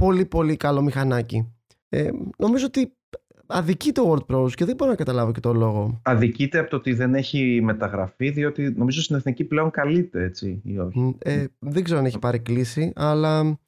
[0.00, 1.52] πολύ πολύ καλό μηχανάκι.
[1.88, 2.92] Ε, νομίζω ότι
[3.46, 6.00] αδικείται το World Pros και δεν μπορώ να καταλάβω και το λόγο.
[6.02, 10.78] Αδικείται από το ότι δεν έχει μεταγραφεί, διότι νομίζω στην εθνική πλέον καλείται, έτσι ή
[10.78, 11.16] όχι.
[11.18, 13.58] Ε, δεν ξέρω αν έχει πάρει κλίση, αλλά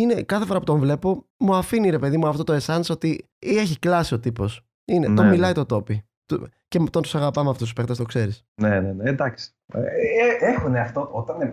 [0.00, 3.24] είναι κάθε φορά που τον βλέπω, μου αφήνει ρε παιδί μου αυτό το essence ότι
[3.38, 4.66] έχει κλάσει ο τύπος.
[4.84, 6.04] Είναι, ναι, το μιλάει το τόπι.
[6.68, 8.44] Και τον τους αγαπάμε αυτούς τους παίχτε, το ξέρεις.
[8.60, 9.50] Ναι, ναι, ναι, εντάξει.
[9.74, 11.08] Ε, ε έχουν αυτό.
[11.12, 11.52] Όταν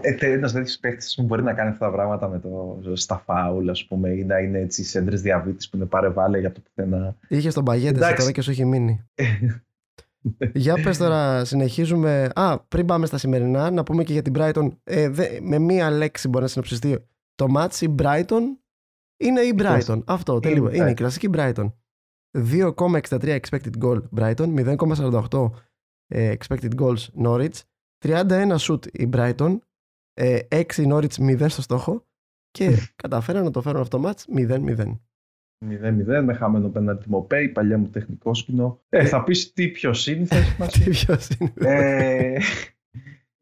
[0.00, 3.86] ε, ένας τέτοιος παίχτη μπορεί να κάνει αυτά τα πράγματα με το στα φάουλ, ας
[3.86, 7.16] πούμε, ή να είναι έτσι σέντρες διαβήτης που είναι πάρε βάλε για το πουθενά.
[7.28, 9.04] Είχε τον παγέτε τώρα και σου έχει μείνει.
[10.52, 12.30] Για πες τώρα, συνεχίζουμε.
[12.34, 14.68] Α, πριν πάμε στα σημερινά, να πούμε και για την Brighton.
[14.84, 15.10] Ε,
[15.42, 17.80] με μία λέξη μπορεί να συνοψιστεί το match.
[17.80, 18.42] Η Brighton
[19.16, 20.02] είναι η Brighton.
[20.06, 20.74] Αυτό, τελείως.
[20.74, 21.72] Είναι η κλασική Brighton.
[22.36, 25.50] 2,63 expected goal Brighton, 0,48
[26.06, 27.60] ε, expected goals Norwich,
[28.04, 29.58] 31 shoot η Brighton, 6
[30.14, 32.06] ε, Norwich 0 στο στόχο
[32.50, 34.98] και καταφέραν να το φέρουν αυτό το match 0-0.
[35.64, 38.80] 0-0 με χαμένο πέναντι Μοπέ, η παλιά μου τεχνικό σκηνό.
[38.88, 40.72] Ε, θα πεις τι πιο σύνηθες μας.
[40.78, 41.18] τι πιο
[41.54, 42.38] ε,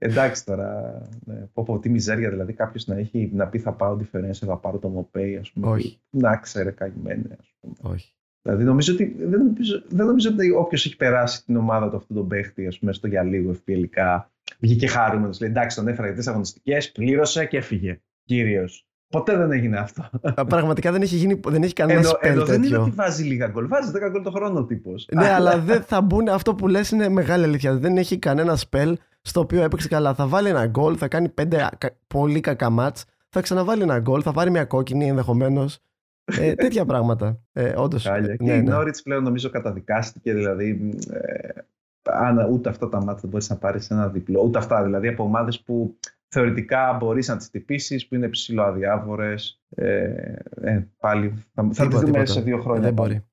[0.05, 3.97] εντάξει τώρα, ναι, πω, πω, τι μιζέρια δηλαδή κάποιος να, έχει, να πει θα πάω
[4.01, 5.69] differential, θα πάρω το Μοπέ, ας πούμε.
[5.69, 6.01] Όχι.
[6.11, 7.75] Να ξέρε καημένε, ας πούμε.
[7.81, 8.15] Όχι.
[8.43, 12.17] Δηλαδή νομίζω ότι, δεν, νομίζω, δεν νομίζω ότι όποιος έχει περάσει την ομάδα του αυτόν
[12.17, 15.35] τον παίχτη, ας πούμε, στο για λίγο ευπιελικά, βγήκε χαρούμενο.
[15.41, 18.01] Λέει εντάξει, τον έφερα για τις αγωνιστικές, πλήρωσε και έφυγε.
[18.25, 18.89] Κύριος.
[19.19, 20.11] Ποτέ δεν έγινε αυτό.
[20.49, 23.69] Πραγματικά δεν έχει, γίνει, δεν έχει κανένα ενώ, σπέλ δεν είναι ότι βάζει λίγα γκολ.
[23.69, 25.09] Βάζει 10 γκολ το χρόνο ο τύπος.
[25.13, 26.29] Ναι, αλλά δεν θα μπουν.
[26.29, 27.75] Αυτό που λες είναι μεγάλη αλήθεια.
[27.77, 30.15] Δεν έχει κανένα σπέλ στο οποίο έπαιξε καλά.
[30.15, 31.69] Θα βάλει ένα γκολ, θα κάνει πέντε
[32.07, 35.79] πολύ κακά μάτς, θα ξαναβάλει ένα γκολ, θα πάρει μια κόκκινη ενδεχομένως.
[36.25, 37.39] ε, τέτοια πράγματα.
[37.53, 38.53] Ε, όντως, ναι, και ναι.
[38.53, 40.35] η Νόριτς πλέον νομίζω καταδικάστηκε.
[40.35, 41.61] Δηλαδή, ε,
[42.03, 45.23] αν ούτε αυτά τα μάτια δεν μπορείς να πάρεις ένα διπλό, ούτε αυτά δηλαδή από
[45.23, 45.97] ομάδες που
[46.35, 49.35] θεωρητικά μπορείς να τις τυπήσεις, που είναι ψηλοαδιάφορε.
[49.69, 52.83] Ε, ε, πάλι θα, θα τις δούμε σε δύο χρόνια.
[52.83, 53.25] Δεν μπορεί.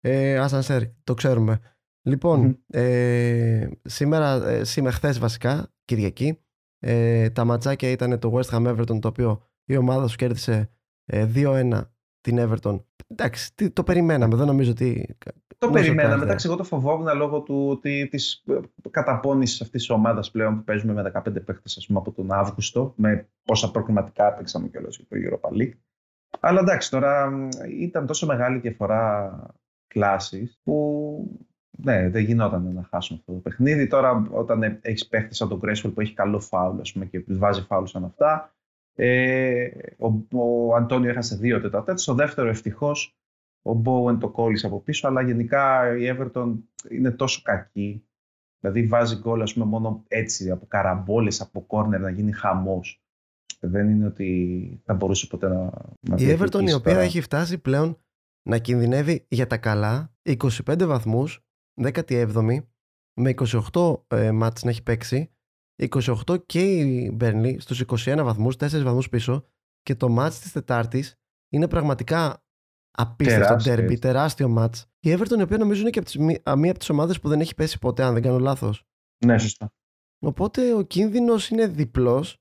[0.00, 1.60] Ε, Ασανσέρ, το ξέρουμε.
[2.06, 6.42] Λοιπόν, ε, σήμερα, ε, σήμερα χθες βασικά, Κυριακή,
[6.78, 10.70] ε, τα ματσάκια ήταν το West Ham Everton, το οποίο η ομάδα σου κέρδισε
[11.04, 11.80] ε, 2-1
[12.20, 12.84] την Everton.
[13.06, 15.16] Εντάξει, το περιμέναμε, δεν νομίζω ότι
[15.58, 16.22] το περιμέναμε.
[16.22, 18.42] Εντάξει, εγώ το φοβόμουν λόγω του, της της
[18.90, 23.70] καταπώνησης αυτής της ομάδας πλέον που παίζουμε με 15 παίχτες από τον Αύγουστο, με πόσα
[23.70, 25.78] προκριματικά παίξαμε κιόλας για το Europa League.
[26.40, 27.32] Αλλά εντάξει, τώρα
[27.78, 29.36] ήταν τόσο μεγάλη διαφορά
[29.86, 33.86] κλάσης που ναι, δεν γινόταν να χάσουμε αυτό το παιχνίδι.
[33.86, 37.62] Τώρα, όταν έχεις παίχτες σαν τον Κρέσβολ που έχει καλό φάουλ ας πούμε, και βάζει
[37.62, 38.54] φάουλ σαν αυτά.
[38.94, 41.98] Ε, ο, ο Αντώνιο έχασε δύο τετατέτ.
[41.98, 43.16] Στο δεύτερο, ευτυχώς,
[43.66, 46.52] ο Bowen το κόλλησε από πίσω, αλλά γενικά η Everton
[46.90, 48.06] είναι τόσο κακή.
[48.60, 53.02] Δηλαδή βάζει γκολ ας πούμε, μόνο έτσι από καραμπόλες, από κόρνερ να γίνει χαμός.
[53.60, 55.70] Δεν είναι ότι θα μπορούσε ποτέ να...
[56.00, 57.98] να η Everton η οποία έχει φτάσει πλέον
[58.42, 61.44] να κινδυνεύει για τα καλά 25 βαθμούς,
[61.82, 62.58] 17η,
[63.16, 63.34] με
[63.72, 65.34] 28 ε, μάτς να έχει παίξει,
[66.26, 69.44] 28 και η Burnley στους 21 βαθμούς, 4 βαθμούς πίσω
[69.82, 71.14] και το μάτς της Τετάρτης
[71.52, 72.43] είναι πραγματικά
[72.96, 74.86] Απίστευτο τέρμπι, τεράστιο μάτς.
[75.00, 77.40] Η Everton, η οποία νομίζω είναι και από τις, μία από τις ομάδες που δεν
[77.40, 78.84] έχει πέσει ποτέ, αν δεν κάνω λάθος.
[79.26, 79.72] Ναι, σωστά.
[80.18, 82.38] Οπότε ο κίνδυνος είναι διπλός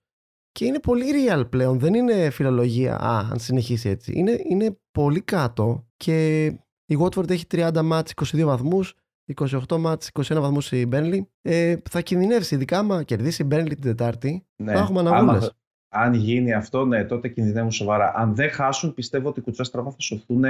[0.52, 1.80] και είναι πολύ real πλέον.
[1.80, 4.12] Δεν είναι φιλολογία, α, αν συνεχίσει έτσι.
[4.16, 6.46] Είναι, είναι πολύ κάτω και
[6.86, 8.96] η Watford έχει 30 μάτς, 22 βαθμούς,
[9.36, 11.20] 28 μάτς, 21 βαθμούς η Burnley.
[11.42, 14.74] Ε, θα κινδυνεύσει, ειδικά άμα κερδίσει η Burnley την Τετάρτη, ναι.
[14.74, 15.52] θα έχουμε αναβούλες
[15.94, 18.14] αν γίνει αυτό, ναι, τότε κινδυνεύουν σοβαρά.
[18.16, 20.44] Αν δεν χάσουν, πιστεύω ότι οι κουτσά στραβά θα σωθούν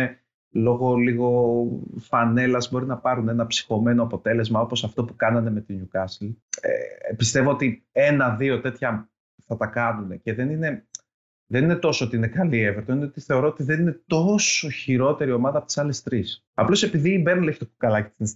[0.52, 1.68] λόγω λίγο
[2.00, 2.72] φανέλας.
[2.72, 6.34] Μπορεί να πάρουν ένα ψυχωμένο αποτέλεσμα όπως αυτό που κάνανε με την Newcastle.
[6.62, 9.10] Ε, πιστεύω ότι ένα-δύο τέτοια
[9.46, 10.86] θα τα κάνουν και δεν είναι
[11.54, 14.70] δεν είναι τόσο ότι είναι καλή η Everton, είναι ότι θεωρώ ότι δεν είναι τόσο
[14.70, 16.46] χειρότερη ομάδα από τις άλλες τρεις.
[16.54, 18.36] Απλώς επειδή η Μπέρνλ έχει το κουκαλάκι της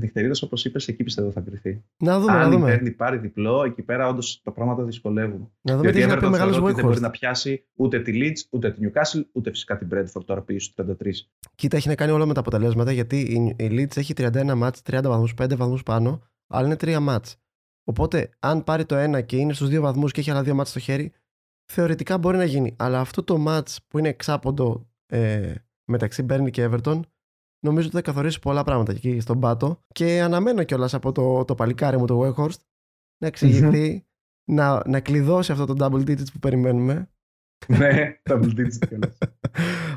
[0.00, 1.84] νυχτερίδα, όπως είπες, εκεί πιστεύω θα κρυθεί.
[1.98, 2.32] Να δούμε.
[2.32, 2.70] Αν να δούμε.
[2.70, 5.52] η Μπέρνλ πάρει διπλό, εκεί πέρα όντως τα πράγματα δυσκολεύουν.
[5.60, 8.70] Να δούμε Γιατί τι θα πει μεγάλος Δεν μπορεί να πιάσει ούτε τη Leeds, ούτε
[8.70, 10.94] τη Newcastle, ούτε φυσικά την Brentford τώρα πήγε στου 33.
[11.54, 13.18] Κοίτα, έχει να κάνει όλα με τα αποτελέσματα γιατί
[13.56, 17.36] η Leeds έχει 31 μάτς, 30 βαθμούς, 5 βαθμούς πάνω, αλλά είναι 3 μάτς.
[17.84, 20.70] Οπότε, αν πάρει το ένα και είναι στους 2 βαθμούς και έχει άλλα 2 μάτς
[20.70, 21.12] στο χέρι,
[21.72, 22.74] θεωρητικά μπορεί να γίνει.
[22.78, 27.00] Αλλά αυτό το match που είναι εξάποντο ε, μεταξύ Burnley και Everton,
[27.66, 29.82] νομίζω ότι θα καθορίσει πολλά πράγματα εκεί στον πάτο.
[29.92, 32.60] Και αναμένω κιόλας από το, το παλικάρι μου, το Weghorst,
[33.18, 34.06] να εξηγηθεί,
[34.50, 37.10] να, να κλειδώσει αυτό το double digits που περιμένουμε.
[37.66, 39.18] ναι, double digits κιόλας.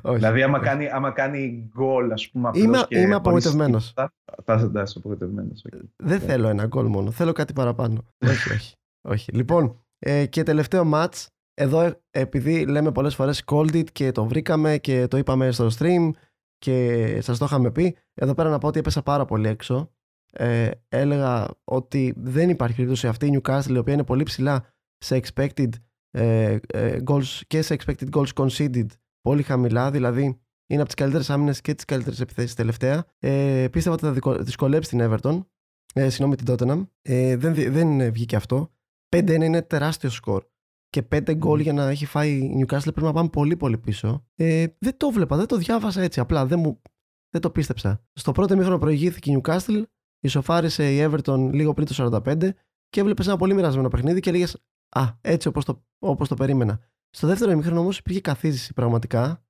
[0.18, 2.50] δηλαδή, άμα κάνει, άμα κάνει goal, ας πούμε.
[2.54, 3.94] Είμαι, και είμαι απογοητευμένος.
[3.94, 5.66] Θα, θα, θα είσαι απογοητευμένος.
[5.96, 7.12] Δεν θέλω ένα goal μόνο.
[7.12, 8.06] Θέλω κάτι παραπάνω.
[8.32, 8.76] όχι, όχι.
[9.02, 9.32] όχι.
[9.32, 11.28] Λοιπόν, ε, και τελευταίο match
[11.60, 16.10] εδώ επειδή λέμε πολλές φορές called it και το βρήκαμε και το είπαμε στο stream
[16.58, 19.93] και σας το είχαμε πει, εδώ πέρα να πω ότι έπεσα πάρα πολύ έξω.
[20.32, 24.65] Ε, έλεγα ότι δεν υπάρχει περίπτωση αυτή η Newcastle η οποία είναι πολύ ψηλά
[24.98, 25.69] σε expected
[26.12, 28.88] ε, ε, goals και σε expected goals conceded
[29.22, 30.24] πολύ χαμηλά, δηλαδή
[30.67, 33.06] είναι από τις καλύτερες άμυνες και τις καλύτερες επιθέσεις τελευταία.
[33.19, 35.45] Ε, πίστευα ότι θα δυσκολέψει την Everton.
[35.93, 36.88] Ε, συγγνώμη την Tottenham.
[37.02, 38.72] Ε, δεν, δεν βγήκε αυτό.
[39.15, 40.43] 5-1 είναι τεράστιο σκορ
[40.89, 44.25] και πέντε γκολ για να έχει φάει η Newcastle πρέπει να πάμε πολύ πολύ πίσω.
[44.36, 46.82] Ε, δεν το βλέπα, δεν το διάβασα έτσι απλά, δεν, μου,
[47.30, 48.04] δεν το πίστεψα.
[48.13, 49.84] Στο πρώτο μήχρονο προηγήθηκε η Newcastle,
[50.19, 52.49] Ισοφάρισε η Everton λίγο πριν το 45
[52.89, 56.80] και έβλεπες ένα πολύ μοιρασμένο παιχνίδι και έλεγες Α, έτσι όπως το, όπως το περίμενα.
[57.10, 59.43] Στο δεύτερο ημίχρονο όμως υπήρχε καθίζηση πραγματικά.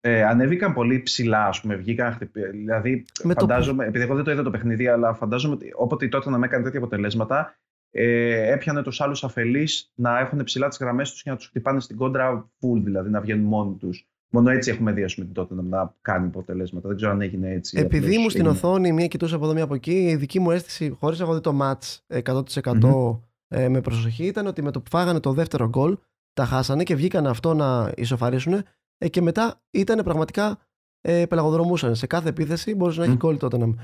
[0.00, 1.76] Ε, ανέβηκαν πολύ ψηλά, ας πούμε.
[1.76, 2.50] Βγήκαν χτυπη...
[2.50, 3.88] Δηλαδή, με φαντάζομαι, το...
[3.88, 6.64] επειδή εγώ δεν το είδα το παιχνίδι, αλλά φαντάζομαι ότι όποτε τότε να με έκανε
[6.64, 7.56] τέτοια αποτελέσματα,
[7.96, 11.80] ε, έπιανε τους άλλους αφελείς να έχουν ψηλά τις γραμμές τους και να τους χτυπάνε
[11.80, 14.08] στην κόντρα full, δηλαδή να βγαίνουν μόνοι τους.
[14.28, 16.88] Μόνο έτσι έχουμε δει πούμε, τότε να κάνει αποτελέσματα.
[16.88, 17.78] Δεν ξέρω αν έγινε έτσι.
[17.78, 20.96] Επειδή μου στην οθόνη μία κοιτούσα από εδώ μία από εκεί, η δική μου αίσθηση,
[20.98, 23.18] χωρίς να έχω δει το match 100% mm-hmm.
[23.48, 25.96] ε, με προσοχή, ήταν ότι με το που φάγανε το δεύτερο γκολ,
[26.32, 28.62] τα χάσανε και βγήκαν αυτό να ισοφαρίσουν
[28.98, 30.58] ε, και μετά ήταν πραγματικά
[31.00, 31.94] ε, πελαγοδρομούσαν.
[31.94, 33.74] Σε κάθε επίθεση μπορούσε να έχει γκολ τότε.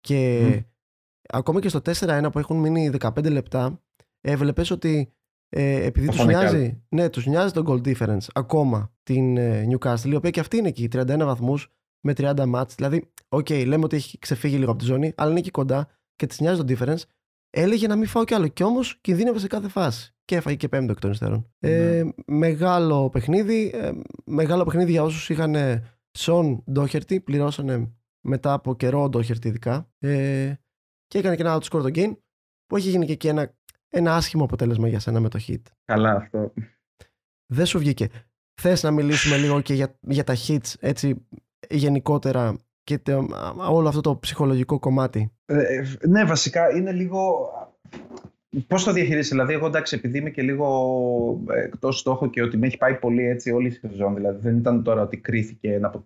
[0.00, 0.64] Και mm.
[1.28, 3.82] Ακόμα και στο 4-1 που έχουν μείνει 15 λεπτά,
[4.20, 5.12] έβλεπες ότι
[5.48, 10.14] ε, επειδή τους νοιάζει, ναι, τους νοιάζει το goal difference ακόμα την ε, Newcastle, η
[10.14, 11.68] οποία και αυτή είναι εκεί, 31 βαθμούς
[12.00, 12.74] με 30 μάτς.
[12.74, 15.88] Δηλαδή, OK, okay, λέμε ότι έχει ξεφύγει λίγο από τη ζώνη, αλλά είναι εκεί κοντά
[16.16, 17.02] και της νοιάζει το difference.
[17.50, 18.48] Έλεγε να μην φάω κι άλλο.
[18.48, 20.14] Κι όμως κινδύνευε σε κάθε φάση.
[20.24, 21.50] Και έφαγε και πέμπτο εκ των υστέρων.
[21.58, 22.10] Ε, ναι.
[22.26, 23.70] μεγάλο παιχνίδι.
[23.74, 23.90] Ε,
[24.24, 25.56] μεγάλο παιχνίδι για όσους είχαν
[26.18, 27.20] Σον Ντόχερτη.
[27.20, 29.90] Πληρώσανε μετά από καιρό Ντόχερτη ειδικά.
[29.98, 30.52] Ε,
[31.06, 32.16] και έκανε και ένα outscore το game
[32.66, 33.54] που έχει γίνει και εκεί ένα
[33.88, 35.62] ένα άσχημο αποτέλεσμα για σένα με το hit.
[35.84, 36.52] Καλά αυτό.
[37.46, 38.08] Δεν σου βγήκε.
[38.60, 41.26] Θες να μιλήσουμε λίγο και για, για τα hits έτσι
[41.68, 43.00] γενικότερα και
[43.68, 47.50] όλο αυτό το ψυχολογικό κομμάτι; Ε, ναι, βασικά είναι λίγο...
[48.66, 52.66] Πώς το διαχειρίζεσαι, δηλαδή εγώ εντάξει επειδή είμαι και λίγο εκτός στόχο και ότι με
[52.66, 56.04] έχει πάει πολύ έτσι όλη η σεζόν, δηλαδή δεν ήταν τώρα ότι κρίθηκε να...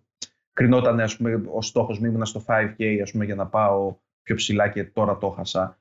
[0.53, 4.35] Κρινόταν ας πούμε ο στόχος μου ήμουν στο 5K ας πούμε για να πάω πιο
[4.35, 5.79] ψηλά και τώρα το χάσα.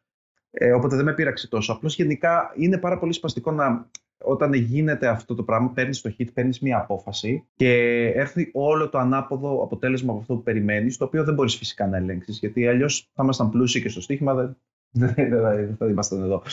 [0.51, 1.73] Ε, οπότε δεν με πείραξε τόσο.
[1.73, 3.89] Απλώς γενικά είναι πάρα πολύ σπαστικό να
[4.23, 7.73] όταν γίνεται αυτό το πράγμα, παίρνεις το hit, παίρνεις μια απόφαση και
[8.15, 11.97] έρθει όλο το ανάποδο αποτέλεσμα από αυτό που περιμένεις, το οποίο δεν μπορείς φυσικά να
[11.97, 14.57] ελέγξεις, γιατί αλλιώς θα ήμασταν πλούσιοι και στο στοίχημα, δεν,
[14.91, 16.43] δεν, θα ήμασταν εδώ.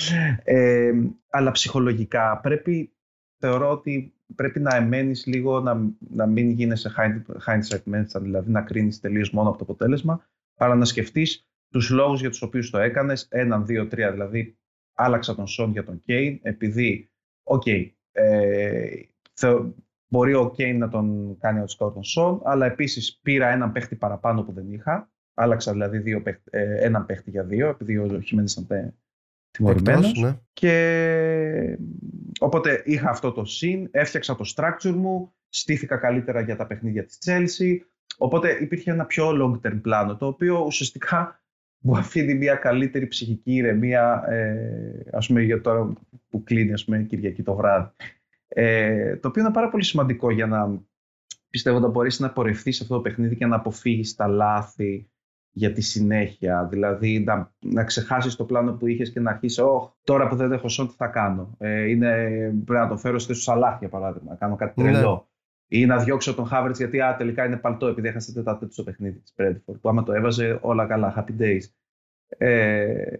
[0.44, 0.92] Ε,
[1.30, 2.92] αλλά ψυχολογικά πρέπει,
[3.38, 6.92] θεωρώ ότι πρέπει να επιμένεις λίγο, να, να μην γίνεσαι
[7.46, 12.20] hindsight merchant, δηλαδή να κρίνεις τελείως μόνο από το αποτέλεσμα, αλλά να σκεφτείς τους λόγους
[12.20, 14.12] για τους οποίους το έκανες, έναν, δύο, τρία.
[14.12, 14.58] Δηλαδή,
[14.94, 17.10] άλλαξα τον Σον για τον Κέιν, επειδή,
[17.42, 18.88] OK, okay, ε,
[20.08, 24.42] μπορεί ο Κέιν να τον κάνει outscore τον Σον, αλλά επίσης πήρα έναν παίχτη παραπάνω
[24.42, 25.10] που δεν είχα.
[25.34, 28.94] Άλλαξα δηλαδή δύο, ε, έναν παίχτη για δύο, επειδή ο Χιμένε ήταν
[29.50, 30.12] τιμωρημένος.
[30.12, 30.38] Ναι.
[30.52, 31.78] Και
[32.40, 37.18] οπότε είχα αυτό το συν, έφτιαξα το structure μου, στήθηκα καλύτερα για τα παιχνίδια της
[37.24, 37.76] Chelsea.
[38.18, 41.40] Οπότε υπήρχε ένα πιο long term πλάνο, το οποίο ουσιαστικά
[41.86, 45.92] μου αφήνει μια καλύτερη ψυχική ηρεμία, ε, ας πούμε για τώρα
[46.28, 47.90] που κλείνει ας πούμε, Κυριακή το βράδυ.
[48.48, 50.82] Ε, το οποίο είναι πάρα πολύ σημαντικό για να
[51.50, 55.10] πιστεύω να μπορέσεις να πορευτεί σε αυτό το παιχνίδι και να αποφύγεις τα λάθη
[55.50, 56.66] για τη συνέχεια.
[56.70, 60.52] Δηλαδή να, να ξεχάσεις το πλάνο που είχες και να αρχίσεις, oh, τώρα που δεν
[60.52, 61.56] έχω σόν, τι θα κάνω.
[61.58, 62.08] Ε, είναι,
[62.64, 64.92] πρέπει να το φέρω στη Σαλάχ, για παράδειγμα, να κάνω κάτι ναι.
[64.92, 65.28] τρελό.
[65.68, 69.18] Ή να διώξω τον Χάβερτ γιατί α, τελικά είναι παλτό επειδή έχασε τέταρτο στο παιχνίδι
[69.18, 69.80] της Brentford.
[69.80, 71.62] Που άμα το έβαζε όλα καλά, happy days.
[72.28, 73.16] Ε,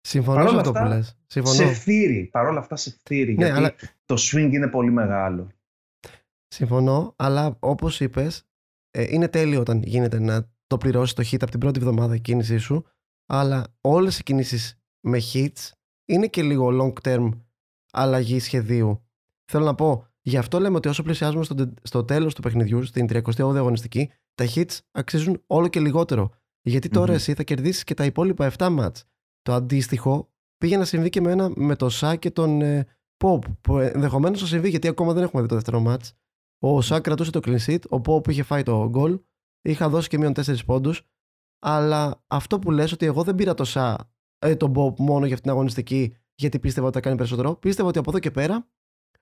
[0.00, 1.18] Συμφωνώ με αυτό που λες.
[1.26, 1.54] Συμφωνώ.
[1.54, 3.74] Σε φύρι, παρόλα αυτά σε φύρι, ναι, γιατί αλλά...
[4.04, 5.48] το swing είναι πολύ μεγάλο.
[6.48, 8.48] Συμφωνώ, αλλά όπως είπες,
[8.90, 12.58] ε, είναι τέλειο όταν γίνεται να το πληρώσεις το hit από την πρώτη εβδομάδα κίνησή
[12.58, 12.86] σου,
[13.26, 15.70] αλλά όλες οι κινήσεις με hits
[16.04, 17.30] είναι και λίγο long term
[17.92, 19.06] αλλαγή σχεδίου.
[19.52, 23.06] Θέλω να πω, Γι' αυτό λέμε ότι όσο πλησιάζουμε στο, στο τέλος του παιχνιδιού, στην
[23.10, 26.30] 38η αγωνιστική, τα hits αξίζουν όλο και λιγότερο.
[26.62, 29.04] Γιατί εσύ θα κερδίσεις και τα υπόλοιπα 7 μάτς.
[29.42, 32.86] Το αντίστοιχο πήγε να συμβεί και με, ένα, με το Σα και τον ε,
[33.24, 36.12] Pop, που ενδεχομένως θα συμβεί γιατί ακόμα δεν έχουμε δει το δεύτερο μάτς.
[36.58, 39.20] Ο Σα κρατούσε το clean sheet, ο Pop είχε φάει το goal,
[39.62, 41.02] είχα δώσει και μείον 4 πόντους.
[41.58, 43.96] Αλλά αυτό που λες ότι εγώ δεν πήρα το Σα,
[44.38, 47.56] ε, τον Pop μόνο για αυτήν την αγωνιστική, γιατί πίστευα ότι θα κάνει περισσότερο.
[47.56, 48.66] Πίστευα ότι από εδώ και πέρα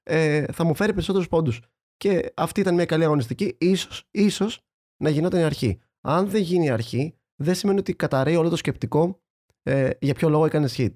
[0.05, 1.61] ε, θα μου φέρει περισσότερους πόντους.
[1.97, 3.57] Και αυτή ήταν μια καλή αγωνιστική.
[3.59, 4.61] Ίσως, ίσως
[5.03, 5.79] να γινόταν η αρχή.
[6.01, 9.21] Αν δεν γίνει η αρχή, δεν σημαίνει ότι καταραίει όλο το σκεπτικό
[9.63, 10.93] ε, για ποιο λόγο έκανε hit.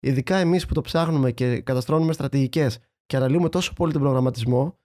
[0.00, 4.78] Ειδικά εμείς που το ψάχνουμε και καταστρώνουμε στρατηγικές και αναλύουμε τόσο πολύ τον προγραμματισμό,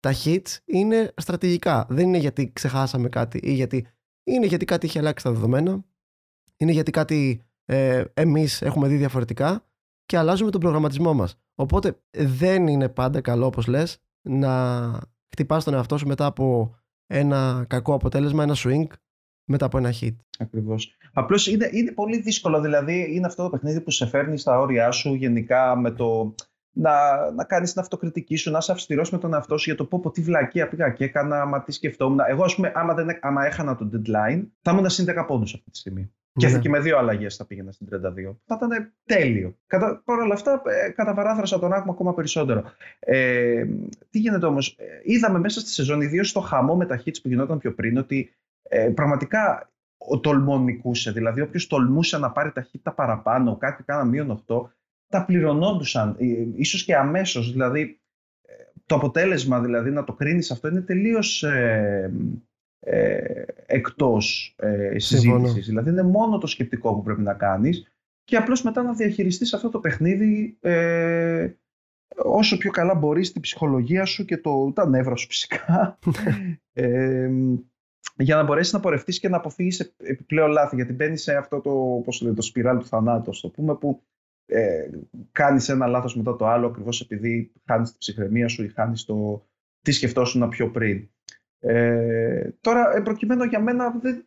[0.00, 1.86] τα hits είναι στρατηγικά.
[1.88, 3.86] Δεν είναι γιατί ξεχάσαμε κάτι ή γιατί.
[4.24, 5.84] Είναι γιατί κάτι έχει αλλάξει τα δεδομένα.
[6.56, 9.66] Είναι γιατί κάτι ε, εμείς έχουμε δει διαφορετικά
[10.12, 11.40] και αλλάζουμε τον προγραμματισμό μας.
[11.54, 14.52] Οπότε δεν είναι πάντα καλό, όπως λες, να
[15.30, 16.74] χτυπάς τον εαυτό σου μετά από
[17.06, 18.86] ένα κακό αποτέλεσμα, ένα swing,
[19.44, 20.16] μετά από ένα hit.
[20.38, 20.96] Ακριβώς.
[21.12, 22.60] Απλώς είναι, είναι πολύ δύσκολο.
[22.60, 26.34] Δηλαδή, είναι αυτό το παιχνίδι που σε φέρνει στα όρια σου γενικά με το
[26.72, 26.92] να,
[27.30, 30.00] να κάνεις την αυτοκριτική σου, να είσαι αυστηρός με τον εαυτό σου για το πω,
[30.00, 32.18] πω τι βλακία πήγα και έκανα, μα τι σκεφτόμουν.
[32.28, 35.70] Εγώ, ας πούμε, άμα, δεν, άμα έχανα το deadline, θα ήμουν συν 10 πόντους αυτή
[35.70, 36.12] τη στιγμή.
[36.34, 36.58] Και, ναι.
[36.58, 38.36] και με δύο αλλαγές θα πήγαινα στην 32.
[38.44, 39.56] Θα ήταν τέλειο.
[39.66, 42.64] Κατά, Παρ' όλα αυτά, ε, καταβαράθρωσα τον άκμα ακόμα περισσότερο.
[42.98, 43.64] Ε,
[44.10, 47.28] τι γίνεται όμως, ε, είδαμε μέσα στη σεζόν, ιδίως στο χαμό με τα hits που
[47.28, 51.12] γινόταν πιο πριν, ότι ε, πραγματικά ο τολμό νικούσε.
[51.12, 54.62] Δηλαδή, όποιος τολμούσε να πάρει τα χίτα παραπάνω, κάτι κάνα μείον 8,
[55.08, 57.52] τα πληρωνόντουσαν, ε, ίσως και αμέσως.
[57.52, 58.00] Δηλαδή,
[58.42, 58.52] ε,
[58.86, 62.12] το αποτέλεσμα δηλαδή να το κρίνεις αυτό είναι τελείως ε,
[62.84, 65.66] ε, εκτός ε, συζήτησης.
[65.66, 67.92] Δηλαδή είναι μόνο το σκεπτικό που πρέπει να κάνεις
[68.24, 71.50] και απλώς μετά να διαχειριστείς αυτό το παιχνίδι ε,
[72.16, 75.98] όσο πιο καλά μπορείς την ψυχολογία σου και το, τα νεύρα σου φυσικά
[76.72, 77.30] ε,
[78.16, 82.02] για να μπορέσεις να πορευτείς και να αποφύγεις επιπλέον λάθη γιατί μπαίνεις σε αυτό το,
[82.04, 84.02] πώς το σπιράλ του θανάτου το πούμε που
[84.46, 84.90] ε,
[85.32, 89.46] κάνεις ένα λάθος μετά το άλλο ακριβώς επειδή χάνεις την ψυχραιμία σου ή χάνεις το
[89.80, 91.10] τι σκεφτόσουν πιο πριν.
[91.64, 94.26] Ε, τώρα, προκειμένου για μένα, δεν,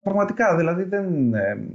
[0.00, 1.68] πραγματικά, δηλαδή δεν, ε,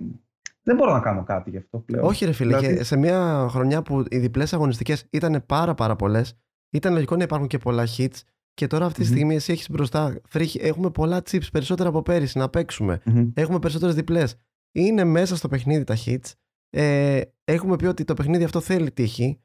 [0.64, 2.06] δεν μπορώ να κάνω κάτι γι' αυτό πλέον.
[2.06, 2.84] Όχι ρε φίλε, δηλαδή...
[2.84, 6.38] σε μια χρονιά που οι διπλές αγωνιστικές ήταν πάρα πάρα πολλές,
[6.70, 8.20] ήταν λογικό να υπάρχουν και πολλά hits
[8.54, 10.22] και τώρα αυτή τη στιγμή εσύ έχεις μπροστά,
[10.60, 13.02] έχουμε πολλά chips, περισσότερα από πέρυσι να παίξουμε,
[13.34, 14.36] έχουμε περισσότερες διπλές.
[14.72, 16.32] Είναι μέσα στο παιχνίδι τα hits,
[16.70, 19.40] ε, έχουμε πει ότι το παιχνίδι αυτό θέλει τύχη,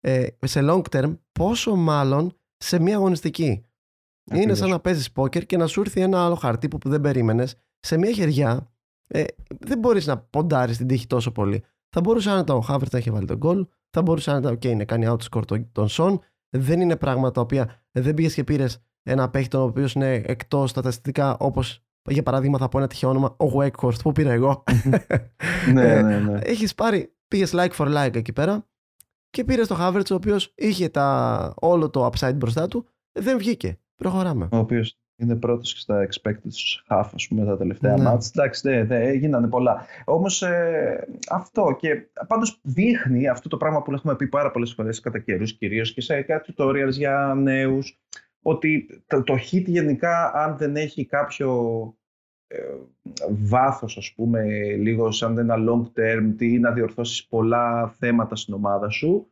[0.00, 3.64] ε, σε long term, πόσο μάλλον σε μια αγωνιστική.
[4.32, 7.56] Είναι σαν να παίζεις πόκερ και να σου έρθει ένα άλλο χαρτί που δεν περίμενες
[7.80, 8.72] σε μια χεριά.
[9.06, 9.24] Ε,
[9.58, 11.64] δεν μπορείς να ποντάρεις την τύχη τόσο πολύ.
[11.88, 13.66] Θα μπορούσε να ο Χάβερτ να έχει βάλει τον γκολ.
[13.90, 16.20] Θα μπορούσε να ήταν, OK, να κάνει outscore τον, τον Σον.
[16.56, 20.70] Δεν είναι πράγματα τα οποία δεν πήγες και πήρες ένα παίχτη ο οποίος είναι εκτός
[20.70, 24.64] στατιστικά όπως για παράδειγμα θα πω ένα τυχαίο όνομα ο Wakehorst που πήρα εγώ.
[25.72, 26.38] ναι, ναι, ναι.
[26.42, 28.66] Έχεις πάρει, πήγες like for like εκεί πέρα
[29.30, 32.86] και πήρες το Havertz ο οποίος είχε τα, όλο το upside μπροστά του.
[33.18, 33.78] Δεν βγήκε.
[33.96, 34.48] Προχωράμε.
[34.52, 36.50] Ο οποίος είναι πρώτος και στα expected
[36.88, 38.12] half, ας πούμε, τα τελευταία ναι.
[38.12, 38.30] mats.
[38.34, 39.86] Εντάξει, δεν δε, έγιναν πολλά.
[40.04, 45.00] Όμως ε, αυτό και πάντως δείχνει αυτό το πράγμα που έχουμε πει πάρα πολλές φορές
[45.00, 47.98] κατά καιρούς, κυρίως και σε κάτι tutorials για νέους,
[48.42, 51.50] ότι το, το hit γενικά, αν δεν έχει κάποιο
[52.46, 52.56] ε,
[53.30, 58.88] βάθος, ας πούμε, λίγο σαν ένα long term, ή να διορθώσεις πολλά θέματα στην ομάδα
[58.88, 59.28] σου,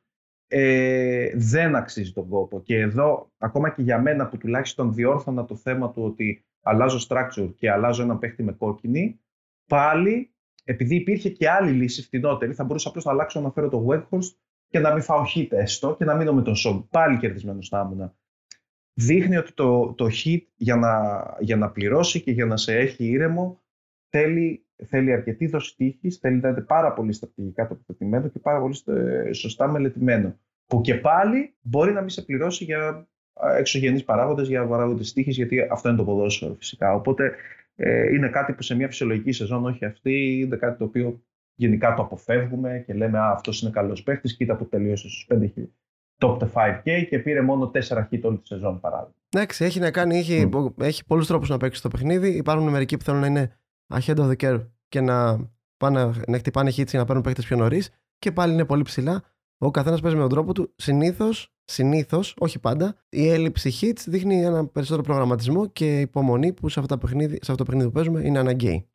[0.54, 2.62] ε, δεν αξίζει τον κόπο.
[2.62, 7.52] Και εδώ, ακόμα και για μένα που τουλάχιστον διόρθωνα το θέμα του ότι αλλάζω structure
[7.56, 9.20] και αλλάζω ένα παίχτη με κόκκινη,
[9.66, 10.34] πάλι,
[10.64, 14.34] επειδή υπήρχε και άλλη λύση φτηνότερη, θα μπορούσα απλώς να αλλάξω να φέρω το Weghorst
[14.68, 16.88] και να μην φάω hit έστω και να μείνω με τον Σον.
[16.88, 18.12] Πάλι κερδισμένος θα ήμουν.
[18.94, 23.04] Δείχνει ότι το, το hit για να, για να πληρώσει και για να σε έχει
[23.04, 23.60] ήρεμο
[24.12, 28.74] θέλει, θέλει αρκετή δόση τύχης, θέλει να είναι πάρα πολύ στρατηγικά τοποθετημένο και πάρα πολύ
[29.34, 30.38] σωστά μελετημένο.
[30.66, 33.08] Που και πάλι μπορεί να μην σε πληρώσει για
[33.58, 36.94] εξωγενείς παράγοντες, για παράγοντες τύχης, γιατί αυτό είναι το ποδόσφαιρο φυσικά.
[36.94, 37.34] Οπότε
[37.76, 41.22] ε, είναι κάτι που σε μια φυσιολογική σεζόν, όχι αυτή, είναι κάτι το οποίο
[41.54, 45.68] γενικά το αποφεύγουμε και λέμε «Α, αυτός είναι καλός παίχτης, κοίτα που τελείωσε στους 5
[46.18, 49.14] top 5K και πήρε μόνο 4 hit όλη τη σεζόν παράδειγμα.
[49.28, 50.82] Εντάξει, έχει να κάνει, έχει, mm.
[50.82, 52.36] έχει πολλούς τρόπους να παίξει το παιχνίδι.
[52.36, 53.56] Υπάρχουν μερικοί που θέλουν να είναι
[53.92, 57.56] ahead of the curve και να, πάνε, να χτυπάνε hits και να παίρνουν παίχτε πιο
[57.56, 59.22] νωρίς και πάλι είναι πολύ ψηλά.
[59.58, 60.72] Ο καθένας παίζει με τον τρόπο του.
[60.76, 66.80] Συνήθως, συνήθως, όχι πάντα, η έλλειψη hits δείχνει ένα περισσότερο προγραμματισμό και υπομονή που σε,
[66.80, 68.88] αυτά παιχνίδι, σε αυτό το παιχνίδι που παίζουμε είναι αναγκαίη.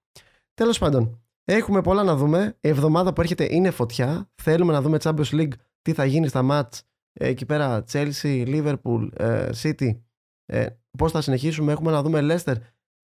[0.53, 2.57] Τέλος πάντων, έχουμε πολλά να δούμε.
[2.61, 4.29] Η εβδομάδα που έρχεται είναι φωτιά.
[4.35, 6.79] Θέλουμε να δούμε Champions League τι θα γίνει στα match
[7.13, 9.99] εκεί πέρα Chelsea, Liverpool, ε, City.
[10.45, 10.65] Ε,
[10.97, 11.71] Πώς θα συνεχίσουμε.
[11.71, 12.55] Έχουμε να δούμε Leicester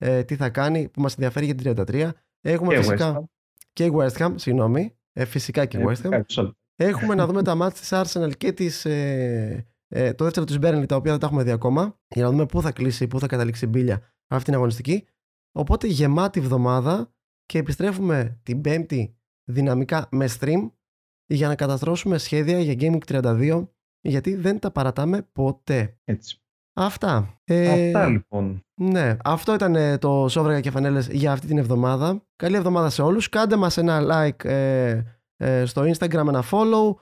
[0.04, 2.10] ε, τι θα κάνει που μας ενδιαφέρει για την 33.
[2.42, 3.26] Έχουμε και φυσικά West
[3.74, 6.52] και West Ham, συγγνώμη, ε, φυσικά και ε, West Ham.
[6.76, 10.88] Έχουμε να δούμε τα μάτια της Arsenal και της, ε, ε, το δεύτερο της Burnley,
[10.88, 13.28] τα οποία δεν τα έχουμε δει ακόμα, για να δούμε πού θα κλείσει, πού θα
[13.28, 15.08] καταλήξει η μπίλια αυτή την αγωνιστική.
[15.52, 17.14] Οπότε γεμάτη εβδομάδα
[17.46, 20.72] και επιστρέφουμε την Πέμπτη δυναμικά με stream
[21.26, 23.68] για να καταστρώσουμε σχέδια για Gaming 32
[24.02, 26.00] γιατί δεν τα παρατάμε ποτέ.
[26.04, 26.43] Έτσι.
[26.74, 27.40] Αυτά.
[27.44, 28.64] Ε, Αυτά λοιπόν.
[28.82, 32.26] Ναι, αυτό ήταν ε, το Σόβρακα και Φανέλες για αυτή την εβδομάδα.
[32.36, 33.30] Καλή εβδομάδα σε όλους.
[33.30, 35.02] Κάντε μας ένα like ε,
[35.38, 36.96] ε, στο Instagram, ένα follow.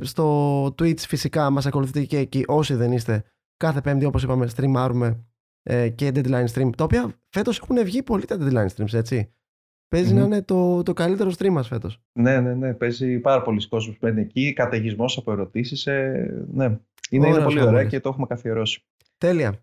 [0.00, 3.24] στο Twitch φυσικά μας ακολουθείτε και εκεί όσοι δεν είστε.
[3.56, 5.24] Κάθε πέμπτη όπως είπαμε streamάρουμε
[5.94, 6.70] και deadline stream.
[6.76, 9.34] Τα οποία φέτος έχουν βγει πολύ τα deadline streams έτσι.
[9.90, 12.00] Παίζει να είναι το, το καλύτερο stream μας φέτος.
[12.12, 12.74] Ναι, ναι, ναι.
[12.74, 14.52] Παίζει πάρα πολλοί κόσμος που μπαίνει εκεί.
[14.52, 15.86] Καταιγισμός από ερωτήσεις.
[16.52, 16.78] ναι.
[17.10, 18.82] Είναι, είναι πολύ ωραία και το έχουμε καθιερώσει.
[19.18, 19.54] Τέλεια.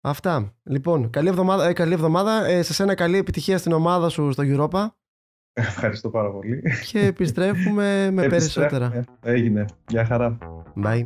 [0.00, 0.54] Αυτά.
[0.62, 1.68] Λοιπόν, καλή εβδομάδα.
[1.68, 2.46] Ε, καλή εβδομάδα.
[2.46, 4.86] Ε, σε σένα καλή επιτυχία στην ομάδα σου στο Europa.
[5.52, 6.62] Ευχαριστώ πάρα πολύ.
[6.90, 9.04] Και επιστρέφουμε με περισσότερα.
[9.22, 9.64] Έγινε.
[9.88, 10.38] Γεια χαρά.
[10.84, 11.04] Bye.